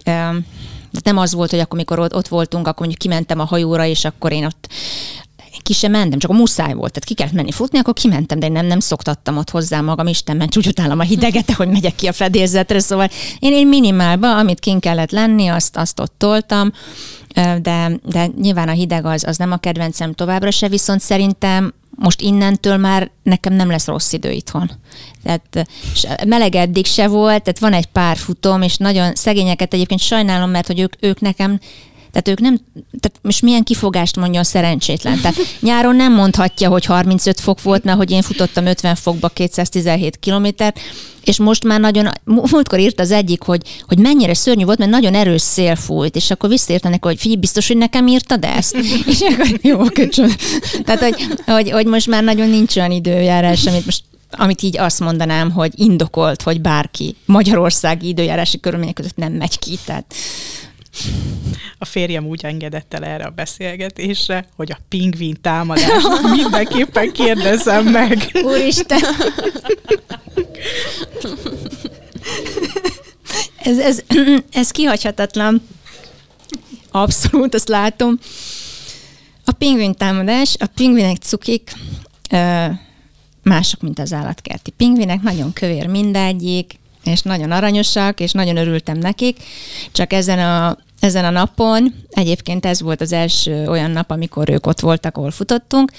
[0.06, 0.46] Um,
[1.02, 4.04] nem az volt, hogy akkor, mikor ott, ott voltunk, akkor mondjuk kimentem a hajóra, és
[4.04, 4.68] akkor én ott
[5.64, 8.46] ki sem mentem, csak a muszáj volt, tehát ki kellett menni futni, akkor kimentem, de
[8.46, 11.94] én nem, nem szoktattam ott hozzá magam, Isten ment, úgy utálom a hideget, hogy megyek
[11.94, 13.08] ki a fedélzetre, szóval
[13.38, 16.72] én, én minimálba, amit kin kellett lenni, azt, azt ott toltam,
[17.34, 22.20] de, de nyilván a hideg az, az nem a kedvencem továbbra se, viszont szerintem most
[22.20, 24.70] innentől már nekem nem lesz rossz idő itthon.
[25.22, 25.68] Tehát
[26.26, 30.66] meleg eddig se volt, tehát van egy pár futom, és nagyon szegényeket egyébként sajnálom, mert
[30.66, 31.60] hogy ők, ők nekem
[32.14, 32.60] tehát ők nem,
[33.00, 35.20] tehát most milyen kifogást mondja a szerencsétlen.
[35.20, 40.16] Tehát nyáron nem mondhatja, hogy 35 fok volt, mert hogy én futottam 50 fokba 217
[40.16, 40.80] kilométert,
[41.24, 45.14] és most már nagyon, múltkor írt az egyik, hogy, hogy mennyire szörnyű volt, mert nagyon
[45.14, 48.76] erős szél fújt, és akkor visszaírtanak, hogy figyelj, biztos, hogy nekem írtad ezt?
[49.10, 50.30] és akkor jó, köcsön.
[50.84, 54.02] Tehát, hogy, hogy, hogy, most már nagyon nincs olyan időjárás, amit most
[54.36, 59.78] amit így azt mondanám, hogy indokolt, hogy bárki magyarországi időjárási körülmények között nem megy ki.
[59.84, 60.14] Tehát
[61.78, 66.02] a férjem úgy engedett el erre a beszélgetésre, hogy a pingvin támadás
[66.36, 68.30] mindenképpen kérdezem meg.
[68.42, 69.00] Úristen!
[73.56, 74.02] ez, ez,
[74.50, 75.62] ez kihagyhatatlan.
[76.90, 78.18] Abszolút, azt látom.
[79.44, 81.72] A pingvin támadás, a pingvinek cukik,
[83.42, 89.36] mások, mint az állatkerti pingvinek, nagyon kövér mindegyik, és nagyon aranyosak, és nagyon örültem nekik,
[89.92, 94.66] csak ezen a, ezen a napon, egyébként ez volt az első olyan nap, amikor ők
[94.66, 95.92] ott voltak, ahol futottunk,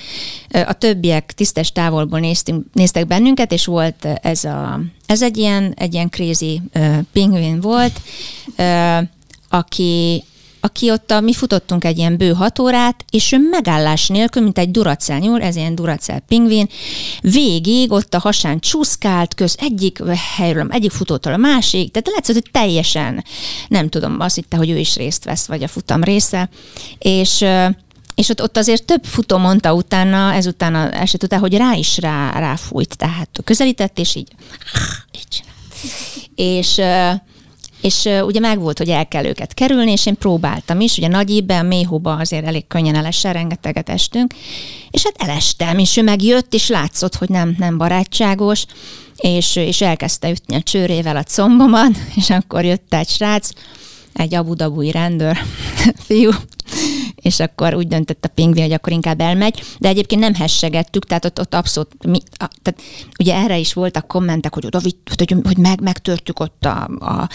[0.49, 5.93] a többiek tisztes távolból néztünk, néztek bennünket, és volt ez, a, ez egy ilyen, egy
[5.93, 8.01] ilyen crazy uh, pingvin volt,
[8.57, 8.97] uh,
[9.49, 10.23] aki
[10.65, 14.57] aki ott, a, mi futottunk egy ilyen bő hat órát, és ő megállás nélkül, mint
[14.57, 16.69] egy duracell nyúl, ez ilyen duracell pingvin,
[17.21, 20.03] végig ott a hasán csúszkált, köz egyik
[20.35, 23.23] helyről, egyik futótól a másik, tehát látszott, hogy teljesen,
[23.67, 26.49] nem tudom, azt hitte, hogy ő is részt vesz, vagy a futam része,
[26.99, 27.45] és
[28.15, 31.97] és ott, ott azért több futó mondta utána, ezután a eset után, hogy rá is
[31.97, 34.31] rá, ráfújt, tehát közelített, és így,
[35.11, 35.43] így.
[36.55, 36.81] És
[37.85, 41.61] és ugye megvolt, hogy el kell őket kerülni, és én próbáltam is, ugye nagy mély
[41.61, 44.33] mélyhóba azért elég könnyen elesse, rengeteget estünk,
[44.91, 48.65] és hát elestem, és ő megjött, és látszott, hogy nem, nem barátságos,
[49.15, 53.49] és, és elkezdte ütni a csőrével a combomat, és akkor jött egy srác,
[54.13, 55.37] egy abudabúi rendőr
[56.07, 56.31] fiú,
[57.25, 61.25] és akkor úgy döntött a pingvin, hogy akkor inkább elmegy, de egyébként nem hessegettük, tehát
[61.25, 62.81] ott, ott abszolút, mi, a, tehát
[63.19, 67.29] ugye erre is voltak kommentek, hogy oda vitt, hogy, hogy meg, megtörtük ott a, a,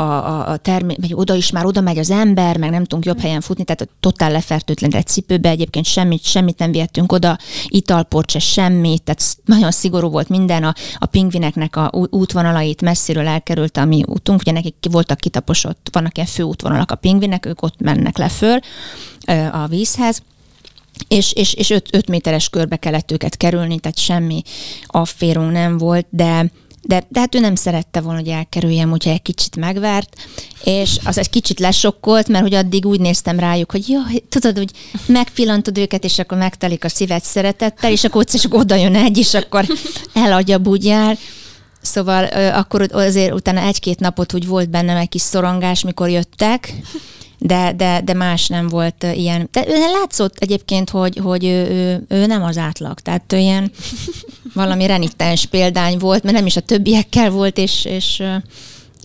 [0.00, 3.20] a, a termé, vagy oda is már oda megy az ember, meg nem tudunk jobb
[3.20, 8.38] helyen futni, tehát totál lefertőtlen egy cipőbe, egyébként semmit, semmit nem vihettünk oda, italport se
[8.38, 14.02] semmit, tehát nagyon szigorú volt minden, a, a pingvineknek a útvonalait messziről elkerült a mi
[14.06, 18.58] útunk, ugye nekik voltak kitaposott, vannak ilyen főútvonalak a pingvinek, ők ott mennek le föl,
[19.52, 20.22] a vízhez,
[21.08, 24.42] és, és, és 5 méteres körbe kellett őket kerülni, tehát semmi
[24.86, 26.50] afférunk nem volt, de,
[26.82, 30.16] de, de hát ő nem szerette volna, hogy elkerüljem, úgyhogy egy kicsit megvert,
[30.64, 34.70] és az egy kicsit lesokkolt, mert hogy addig úgy néztem rájuk, hogy jó, tudod, hogy
[35.06, 39.34] megpillantod őket, és akkor megtelik a szívet szeretettel, és akkor és oda jön egy, és
[39.34, 39.66] akkor
[40.12, 41.18] eladja bugyár.
[41.80, 46.74] Szóval akkor azért utána egy-két napot úgy volt bennem egy kis szorongás, mikor jöttek,
[47.38, 49.48] de, de, de más nem volt ilyen.
[49.52, 49.64] De
[50.00, 53.70] látszott egyébként, hogy, hogy ő, ő, ő nem az átlag, tehát ő ilyen
[54.54, 58.22] valami renitens példány volt, mert nem is a többiekkel volt, és, és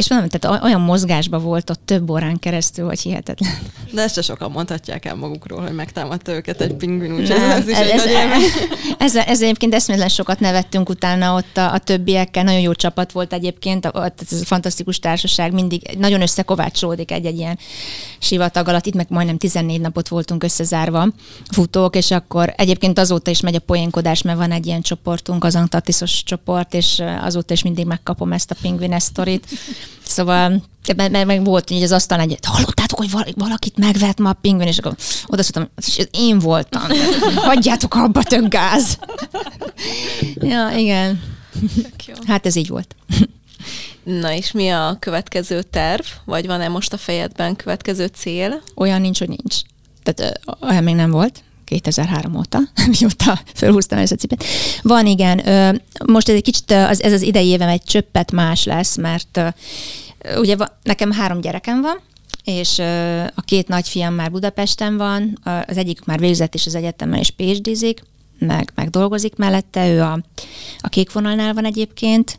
[0.01, 3.51] és mondom, tehát olyan mozgásban volt ott több órán keresztül, hogy hihetetlen.
[3.93, 7.67] De ezt se sokan mondhatják el magukról, hogy megtámadta őket egy pingvin, úgyhogy ez, ez
[7.67, 12.43] is ez, egy ez, ez, ez, egyébként eszméletlen sokat nevettünk utána ott a, a többiekkel,
[12.43, 17.59] nagyon jó csapat volt egyébként, a, ez a fantasztikus társaság mindig nagyon összekovácsolódik egy-egy ilyen
[18.19, 21.07] sivatag alatt, itt meg majdnem 14 napot voltunk összezárva
[21.51, 25.55] futók, és akkor egyébként azóta is megy a poénkodás, mert van egy ilyen csoportunk, az
[25.55, 29.47] Antarktiszos csoport, és azóta is mindig megkapom ezt a pingvin sztorit.
[30.03, 34.37] Szóval mert, mert meg volt így az asztal egy, hallottátok, hogy valakit megvett ma a
[34.41, 34.95] pingvin, és akkor
[35.27, 36.81] oda szóltam, és én voltam.
[37.35, 38.97] Hagyjátok abba, tök gáz.
[40.35, 41.23] ja, igen.
[42.27, 42.95] Hát ez így volt.
[44.03, 46.03] Na és mi a következő terv?
[46.25, 48.61] Vagy van-e most a fejedben következő cél?
[48.75, 49.55] Olyan nincs, hogy nincs.
[50.03, 51.43] Tehát olyan még nem volt.
[51.71, 52.59] 2003 óta,
[52.99, 54.43] mióta felhúztam ezt a cipet.
[54.81, 55.41] Van, igen.
[56.05, 59.41] Most ez egy kicsit, az, ez az idei évem egy csöppet más lesz, mert
[60.35, 61.99] ugye nekem három gyerekem van,
[62.43, 62.79] és
[63.35, 68.01] a két nagyfiam már Budapesten van, az egyik már végzett is az egyetemen, és phd
[68.39, 70.19] meg, meg dolgozik mellette, ő a,
[70.79, 72.37] a kék vonalnál van egyébként,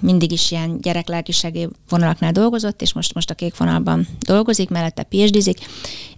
[0.00, 5.56] mindig is ilyen gyereklelkisági vonalaknál dolgozott, és most, most a kék vonalban dolgozik, mellette phd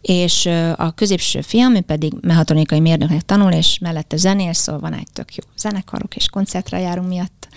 [0.00, 5.08] és a középső fiam, ő pedig mehatronikai mérnöknek tanul, és mellette zenél, szóval van egy
[5.12, 7.48] tök jó zenekarok, és koncertre járunk miatt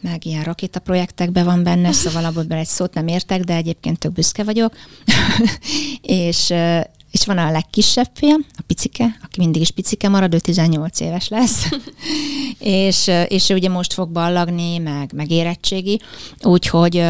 [0.00, 4.44] meg ilyen rakétaprojektekben van benne, szóval abból egy szót nem értek, de egyébként tök büszke
[4.44, 4.76] vagyok.
[6.02, 6.52] és,
[7.10, 11.28] és van a legkisebb fiam, a picike, aki mindig is picike marad, ő 18 éves
[11.28, 11.68] lesz,
[12.58, 16.00] és, és ő ugye most fog ballagni, meg, meg érettségi,
[16.42, 17.02] úgyhogy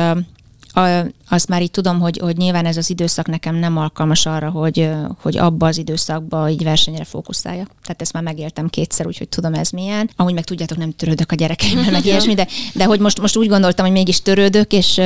[0.72, 4.50] a, azt már így tudom, hogy, hogy nyilván ez az időszak nekem nem alkalmas arra,
[4.50, 4.90] hogy,
[5.20, 7.66] hogy abba az időszakba így versenyre fókuszálja.
[7.82, 10.10] Tehát ezt már megéltem kétszer, úgyhogy tudom ez milyen.
[10.16, 13.48] Ahogy meg tudjátok, nem törődök a gyerekeimmel, meg ilyesmi, de, de hogy most, most úgy
[13.48, 15.00] gondoltam, hogy mégis törődök, és,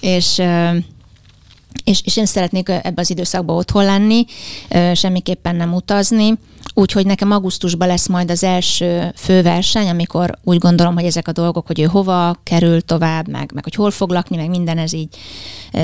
[0.00, 0.42] és
[1.90, 4.24] és, és én szeretnék ebbe az időszakban otthon lenni,
[4.94, 6.34] semmiképpen nem utazni,
[6.74, 11.66] úgyhogy nekem augusztusban lesz majd az első főverseny, amikor úgy gondolom, hogy ezek a dolgok,
[11.66, 15.16] hogy ő hova kerül tovább, meg, meg hogy hol fog lakni, meg minden ez így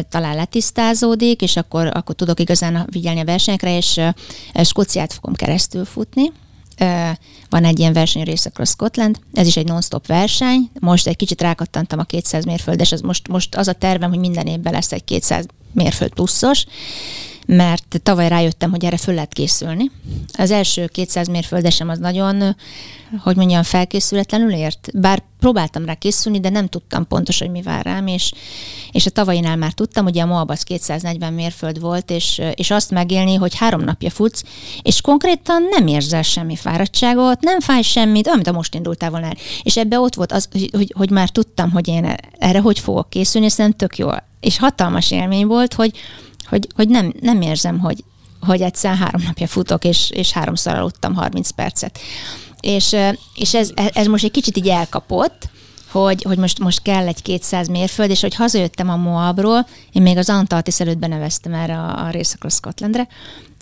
[0.09, 4.01] talán letisztázódik, és akkor, akkor tudok igazán vigyelni a versenyekre, és
[4.63, 6.33] Skóciát fogom keresztül futni,
[7.49, 11.41] van egy ilyen verseny Race Across Scotland, ez is egy non-stop verseny, most egy kicsit
[11.41, 15.05] rákattantam a 200 mérföldes, ez most, most az a tervem, hogy minden évben lesz egy
[15.05, 16.67] 200 mérföld pluszos,
[17.47, 19.91] mert tavaly rájöttem, hogy erre föl lehet készülni.
[20.33, 22.57] Az első 200 mérföldesem az nagyon,
[23.23, 24.89] hogy mondjam, felkészületlenül ért.
[24.95, 28.33] Bár próbáltam rá készülni, de nem tudtam pontosan, hogy mi vár rám, és,
[28.93, 32.91] és a tavainál már tudtam, ugye a Moab az 240 mérföld volt, és, és azt
[32.91, 34.43] megélni, hogy három napja futsz,
[34.83, 39.37] és konkrétan nem érzel semmi fáradtságot, nem fáj semmit, amit a most indultál volna el.
[39.63, 43.47] És ebbe ott volt az, hogy, hogy már tudtam, hogy én erre hogy fogok készülni,
[43.47, 44.09] és szerintem tök jó.
[44.41, 45.99] És hatalmas élmény volt, hogy,
[46.49, 48.05] hogy, hogy nem, nem érzem, hogy,
[48.41, 51.99] hogy egyszer három napja futok, és, és háromszor aludtam 30 percet.
[52.61, 52.97] És,
[53.35, 55.49] és ez, ez most egy kicsit így elkapott,
[55.91, 60.17] hogy, hogy most, most kell egy 200 mérföld, és hogy hazajöttem a Moabról, én még
[60.17, 63.09] az Antarktisz előtt beneveztem erre a, a részekről Scotlandre,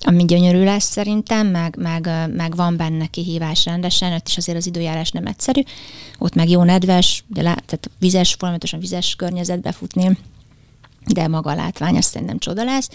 [0.06, 4.66] ami gyönyörű lesz szerintem, meg, meg, meg van benne kihívás rendesen, ott is azért az
[4.66, 5.60] időjárás nem egyszerű,
[6.18, 10.18] ott meg jó nedves, de lát, tehát vizes, folyamatosan vizes környezetbe futni,
[11.12, 12.88] de maga a látvány azt szerintem csoda lesz,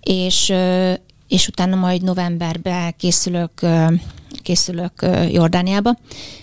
[0.00, 0.52] és,
[1.28, 3.52] és utána majd novemberben készülök,
[4.42, 5.96] készülök Jordániába,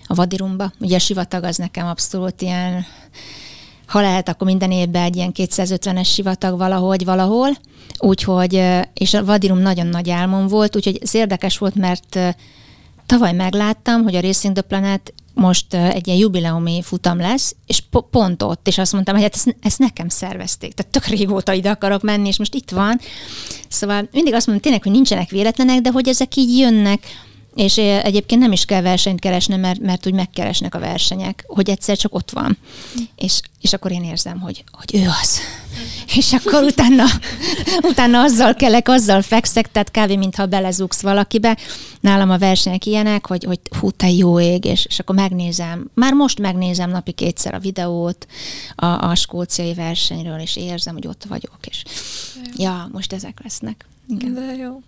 [0.07, 0.71] a Vadirumba.
[0.79, 2.85] Ugye a sivatag az nekem abszolút ilyen,
[3.85, 7.49] ha lehet, akkor minden évben egy ilyen 250-es sivatag valahogy, valahol.
[7.97, 12.19] Úgyhogy, és a Vadirum nagyon nagy álmom volt, úgyhogy ez érdekes volt, mert
[13.05, 18.05] tavaly megláttam, hogy a Racing the Planet most egy ilyen jubileumi futam lesz, és po-
[18.11, 21.69] pont ott, és azt mondtam, hogy hát ezt, ezt nekem szervezték, tehát tök régóta ide
[21.69, 22.99] akarok menni, és most itt van.
[23.67, 27.03] Szóval mindig azt mondom tényleg, hogy nincsenek véletlenek, de hogy ezek így jönnek,
[27.55, 31.97] és egyébként nem is kell versenyt keresni, mert, mert úgy megkeresnek a versenyek, hogy egyszer
[31.97, 32.57] csak ott van.
[33.15, 35.39] És, és akkor én érzem, hogy, hogy ő az.
[36.15, 37.03] És akkor utána,
[37.81, 41.57] utána azzal kelek, azzal fekszek, tehát kávé, mintha belezugsz valakibe.
[41.99, 45.89] Nálam a versenyek ilyenek, hogy, hogy hú, te jó ég, és, és akkor megnézem.
[45.93, 48.27] Már most megnézem napi kétszer a videót
[48.75, 51.57] a, a skóciai versenyről, és érzem, hogy ott vagyok.
[51.69, 51.83] És
[52.55, 53.85] ja, most ezek lesznek.
[54.07, 54.33] Igen.
[54.33, 54.81] De jó.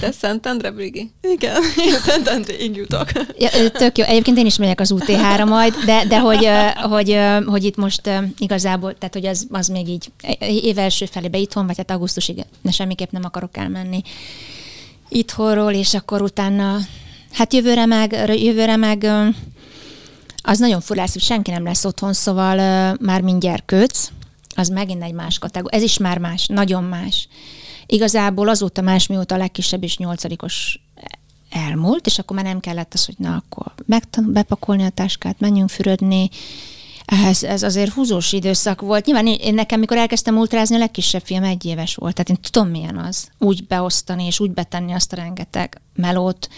[0.00, 1.10] Te Szentendre, Brigi?
[1.20, 3.08] Igen, én Szentendréig jutok.
[3.38, 4.04] Ja, tök jó.
[4.04, 6.48] Egyébként én is megyek az UTH-ra majd, de, de hogy,
[6.82, 10.10] hogy, hogy itt most igazából, tehát hogy az, az még így
[10.40, 14.02] év első felébe itthon, vagy hát augusztusig de semmiképp nem akarok elmenni
[15.08, 16.78] itthonról, és akkor utána,
[17.32, 18.12] hát jövőre meg,
[18.42, 19.06] jövőre meg
[20.42, 22.56] az nagyon furás, hogy senki nem lesz otthon, szóval
[23.00, 24.10] már mindjárt kötsz,
[24.54, 25.78] az megint egy más kategória.
[25.78, 27.28] Ez is már más, nagyon más.
[27.94, 30.80] Igazából azóta más, mióta a legkisebb is nyolcadikos
[31.50, 35.68] elmúlt, és akkor már nem kellett az, hogy na, akkor megtanul bepakolni a táskát, menjünk
[35.70, 36.30] fürödni,
[37.04, 39.06] ez, ez azért húzós időszak volt.
[39.06, 42.70] Nyilván én, nekem, mikor elkezdtem ultrázni, a legkisebb fiam egy éves volt, tehát én tudom,
[42.70, 43.28] milyen az.
[43.38, 46.48] Úgy beosztani és úgy betenni azt a rengeteg melót,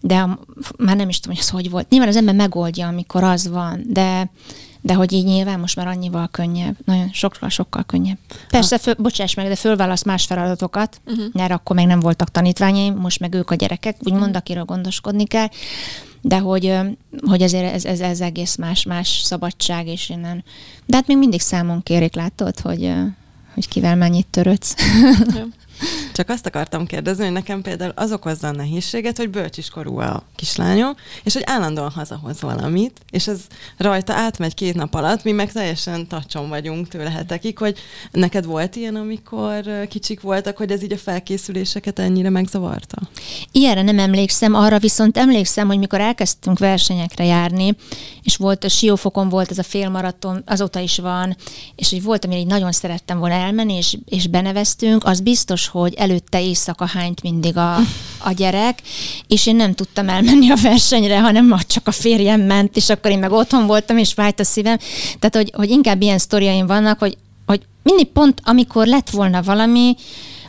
[0.00, 0.38] de
[0.78, 1.88] már nem is tudom, hogy ez hogy volt.
[1.88, 4.30] Nyilván az ember megoldja, amikor az van, de
[4.86, 8.18] de hogy így nyilván most már annyival könnyebb, nagyon sokkal, sokkal könnyebb.
[8.48, 11.24] Persze, föl, bocsáss meg, de fölválasz más feladatokat, uh-huh.
[11.32, 14.36] mert akkor még nem voltak tanítványaim, most meg ők a gyerekek, úgymond, uh-huh.
[14.36, 15.48] akiről gondoskodni kell,
[16.20, 16.78] de hogy,
[17.26, 20.44] hogy azért ez, ez, ez egész más, más szabadság, és innen.
[20.84, 22.92] De hát még mindig számon kérik, látod, hogy,
[23.54, 24.74] hogy kivel mennyit törődsz.
[26.16, 30.94] Csak azt akartam kérdezni, hogy nekem például az okozza a nehézséget, hogy bölcsiskorú a kislányom,
[31.22, 33.40] és hogy állandóan hazahoz valamit, és ez
[33.76, 37.78] rajta átmegy két nap alatt, mi meg teljesen tacson vagyunk tőle hetekig, hogy
[38.10, 42.98] neked volt ilyen, amikor kicsik voltak, hogy ez így a felkészüléseket ennyire megzavarta?
[43.52, 47.76] Ilyenre nem emlékszem, arra viszont emlékszem, hogy mikor elkezdtünk versenyekre járni,
[48.22, 51.36] és volt a Siófokon volt ez a félmaraton, azóta is van,
[51.74, 55.94] és hogy volt, amire így nagyon szerettem volna elmenni, és, és beneveztünk, az biztos, hogy
[56.06, 57.76] előtte éjszaka hányt mindig a,
[58.18, 58.78] a gyerek,
[59.26, 63.10] és én nem tudtam elmenni a versenyre, hanem már csak a férjem ment, és akkor
[63.10, 64.78] én meg otthon voltam, és fájt a szívem.
[65.18, 69.96] Tehát, hogy, hogy inkább ilyen sztoriaim vannak, hogy, hogy mindig pont, amikor lett volna valami,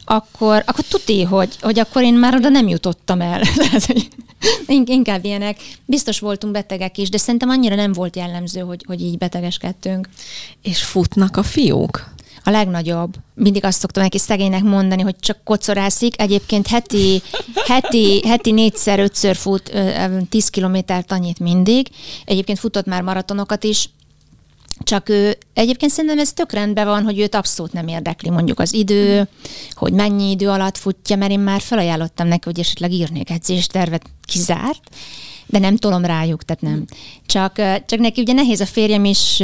[0.06, 3.42] akkor, akkor tuti, hogy, hogy akkor én már oda nem jutottam el.
[4.86, 5.58] Inkább ilyenek.
[5.86, 10.10] Biztos voltunk betegek is, de szerintem annyira nem volt jellemző, hogy, hogy így betegeskedtünk.
[10.62, 12.16] És futnak a fiúk?
[12.48, 13.14] A legnagyobb.
[13.34, 16.22] Mindig azt szoktam neki szegénynek mondani, hogy csak kocorászik.
[16.22, 17.22] Egyébként heti,
[17.66, 19.72] heti, heti négyszer, ötször fut
[20.30, 21.88] 10 kilométert annyit mindig.
[22.26, 23.90] Egyébként futott már maratonokat is,
[24.84, 28.74] csak ő, egyébként szerintem ez tök rendben van, hogy őt abszolút nem érdekli mondjuk az
[28.74, 29.28] idő,
[29.74, 34.90] hogy mennyi idő alatt futja, mert én már felajánlottam neki, hogy esetleg írnék edzéstervet, kizárt,
[35.48, 36.86] de nem tolom rájuk, tehát nem.
[37.26, 37.54] Csak,
[37.86, 39.44] csak neki ugye nehéz a férjem is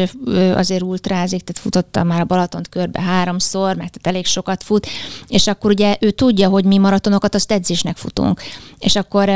[0.55, 4.87] azért ultrázik, tehát futotta már a Balatont körbe háromszor, meg tehát elég sokat fut,
[5.27, 8.41] és akkor ugye ő tudja, hogy mi maratonokat azt edzésnek futunk.
[8.79, 9.29] És akkor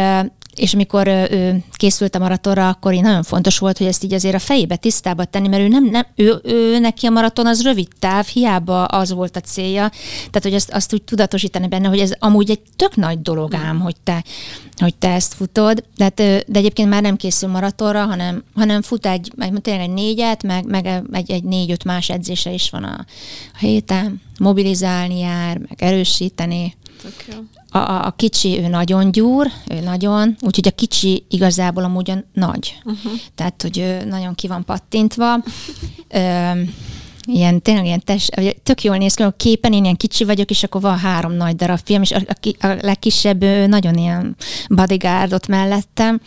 [0.59, 4.35] és amikor ő készült a maratonra, akkor én nagyon fontos volt, hogy ezt így azért
[4.35, 7.87] a fejébe tisztába tenni, mert ő, nem, nem ő, ő neki a maraton az rövid
[7.99, 9.89] táv, hiába az volt a célja.
[10.17, 13.79] Tehát, hogy azt, azt úgy tudatosítani benne, hogy ez amúgy egy tök nagy dolog ám,
[13.79, 14.23] hogy te,
[14.77, 15.83] hogy te ezt futod.
[15.97, 16.15] De, hát,
[16.47, 20.65] de egyébként már nem készül maratonra, hanem, hanem fut egy, egy, tényleg egy négyet, meg,
[20.65, 23.05] meg egy, egy négy-öt más edzése is van a,
[23.53, 24.21] a héten.
[24.39, 26.75] Mobilizálni jár, meg erősíteni.
[27.01, 27.37] Tök jó.
[27.69, 32.23] A, a, a kicsi, ő nagyon gyúr, ő nagyon, úgyhogy a kicsi igazából amúgy a
[32.33, 32.77] nagy.
[32.83, 33.11] Uh-huh.
[33.35, 35.43] Tehát, hogy ő nagyon ki van pattintva.
[36.09, 36.51] Ö,
[37.27, 38.29] ilyen, tényleg ilyen tes,
[38.63, 41.55] tök jól néz ki, a képen én ilyen kicsi vagyok, és akkor van három nagy
[41.55, 44.35] darab film, és a, a, a legkisebb ő nagyon ilyen
[44.69, 46.21] bodyguardot mellettem.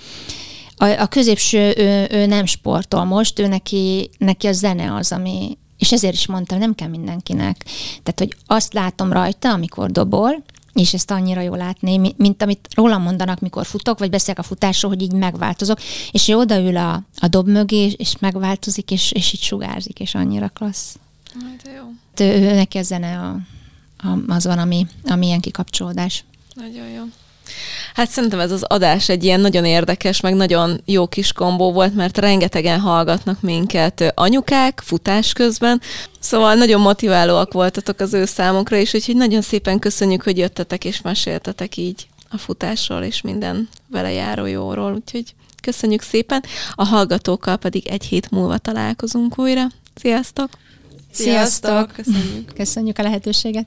[0.76, 5.58] A, a középső, ő, ő nem sportol most, ő neki, neki a zene az, ami,
[5.78, 7.64] és ezért is mondtam, nem kell mindenkinek.
[8.02, 10.42] Tehát, hogy azt látom rajta, amikor dobol,
[10.72, 14.90] és ezt annyira jól látni, mint amit rólam mondanak, mikor futok, vagy beszélek a futásról,
[14.90, 15.78] hogy így megváltozok,
[16.10, 20.48] és ő odaül a, a dob mögé, és megváltozik, és, és így sugárzik, és annyira
[20.48, 20.98] klassz.
[21.42, 22.24] Hát jó.
[22.26, 23.38] Ő, ő neki a zene a,
[24.08, 26.24] a, az van, ami, ami ilyen kikapcsolódás.
[26.54, 27.02] Nagyon jó.
[27.94, 31.94] Hát szerintem ez az adás egy ilyen nagyon érdekes, meg nagyon jó kis kombó volt,
[31.94, 35.80] mert rengetegen hallgatnak minket anyukák futás közben,
[36.20, 41.00] szóval nagyon motiválóak voltatok az ő számokra, és úgyhogy nagyon szépen köszönjük, hogy jöttetek és
[41.00, 46.44] meséltetek így a futásról és minden vele járó jóról, úgyhogy köszönjük szépen.
[46.74, 49.66] A hallgatókkal pedig egy hét múlva találkozunk újra.
[49.94, 50.48] Sziasztok!
[51.12, 51.92] Sziasztok!
[51.92, 52.52] Köszönjük!
[52.54, 53.66] Köszönjük a lehetőséget!